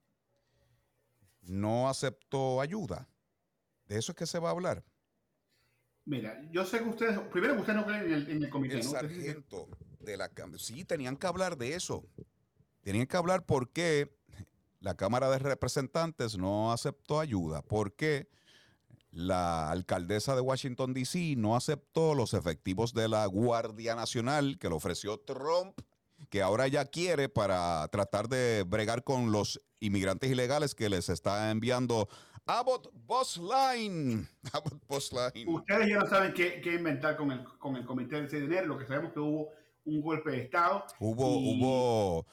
[1.42, 3.08] no aceptó ayuda.
[3.86, 4.84] De eso es que se va a hablar.
[6.06, 8.76] Mira, yo sé que ustedes, primero que ustedes no creen en el, en el comité,
[8.76, 9.68] El sargento
[10.00, 10.58] de la Cámara.
[10.60, 12.06] Sí, tenían que hablar de eso.
[12.88, 14.16] Tenían que hablar por qué
[14.80, 17.62] la Cámara de Representantes no aceptó ayuda.
[17.62, 18.30] ¿Por qué
[19.12, 21.36] la alcaldesa de Washington, D.C.
[21.36, 25.78] no aceptó los efectivos de la Guardia Nacional que le ofreció Trump,
[26.30, 31.52] que ahora ya quiere para tratar de bregar con los inmigrantes ilegales que les está
[31.52, 32.08] enviando
[32.46, 34.30] Abbott Bus Line.
[34.54, 35.52] Abbott Bus Line.
[35.54, 38.48] Ustedes ya no saben qué, qué inventar con el, con el comité del 6 de
[38.48, 38.68] enero.
[38.68, 39.50] Lo que sabemos que hubo
[39.84, 40.86] un golpe de Estado.
[41.02, 42.26] Hubo, y- hubo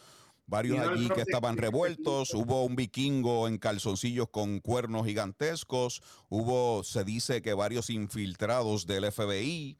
[0.47, 6.03] varios Donald allí Trump que estaban revueltos, hubo un vikingo en calzoncillos con cuernos gigantescos,
[6.28, 9.78] hubo, se dice que varios infiltrados del FBI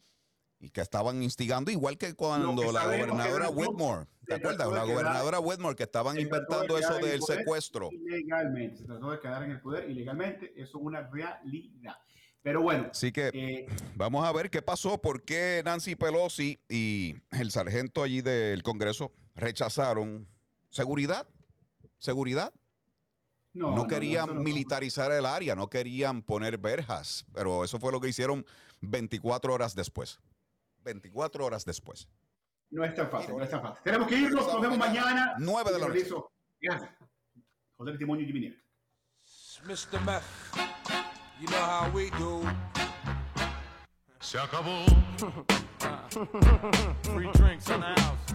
[0.61, 4.69] y que estaban instigando, igual que cuando que la gobernadora Whitmore, ¿te acuerdas?
[4.73, 7.91] La gobernadora Whitmore, que estaban de inventando eso del secuestro.
[7.93, 10.53] Ilegalmente, se trató de quedar en el poder ilegalmente.
[10.57, 11.97] Eso es una realidad.
[12.43, 17.17] Pero bueno, Así que eh, vamos a ver qué pasó, por qué Nancy Pelosi y
[17.31, 20.29] el sargento allí del Congreso rechazaron
[20.75, 21.27] seguridad,
[21.99, 22.53] seguridad.
[23.53, 27.93] no, No, no, querían no- militarizar el área, no querían poner verjas, pero eso fue
[27.93, 28.45] lo que hicieron
[28.81, 30.19] 24 horas después.
[30.83, 32.09] 24 horas después.
[32.71, 33.81] No es tan fácil, no es tan fácil.
[33.85, 35.37] Tenemos que irnos, nos vemos mañana.
[35.39, 36.09] 9 de la noche.
[36.61, 36.91] Gracias.
[37.77, 38.27] José Testimonio.
[39.65, 40.01] Mr.
[40.05, 40.25] Meth,
[41.41, 42.43] you know how we do.
[44.21, 44.85] Se acabó.
[47.15, 48.35] Free drinks in the house.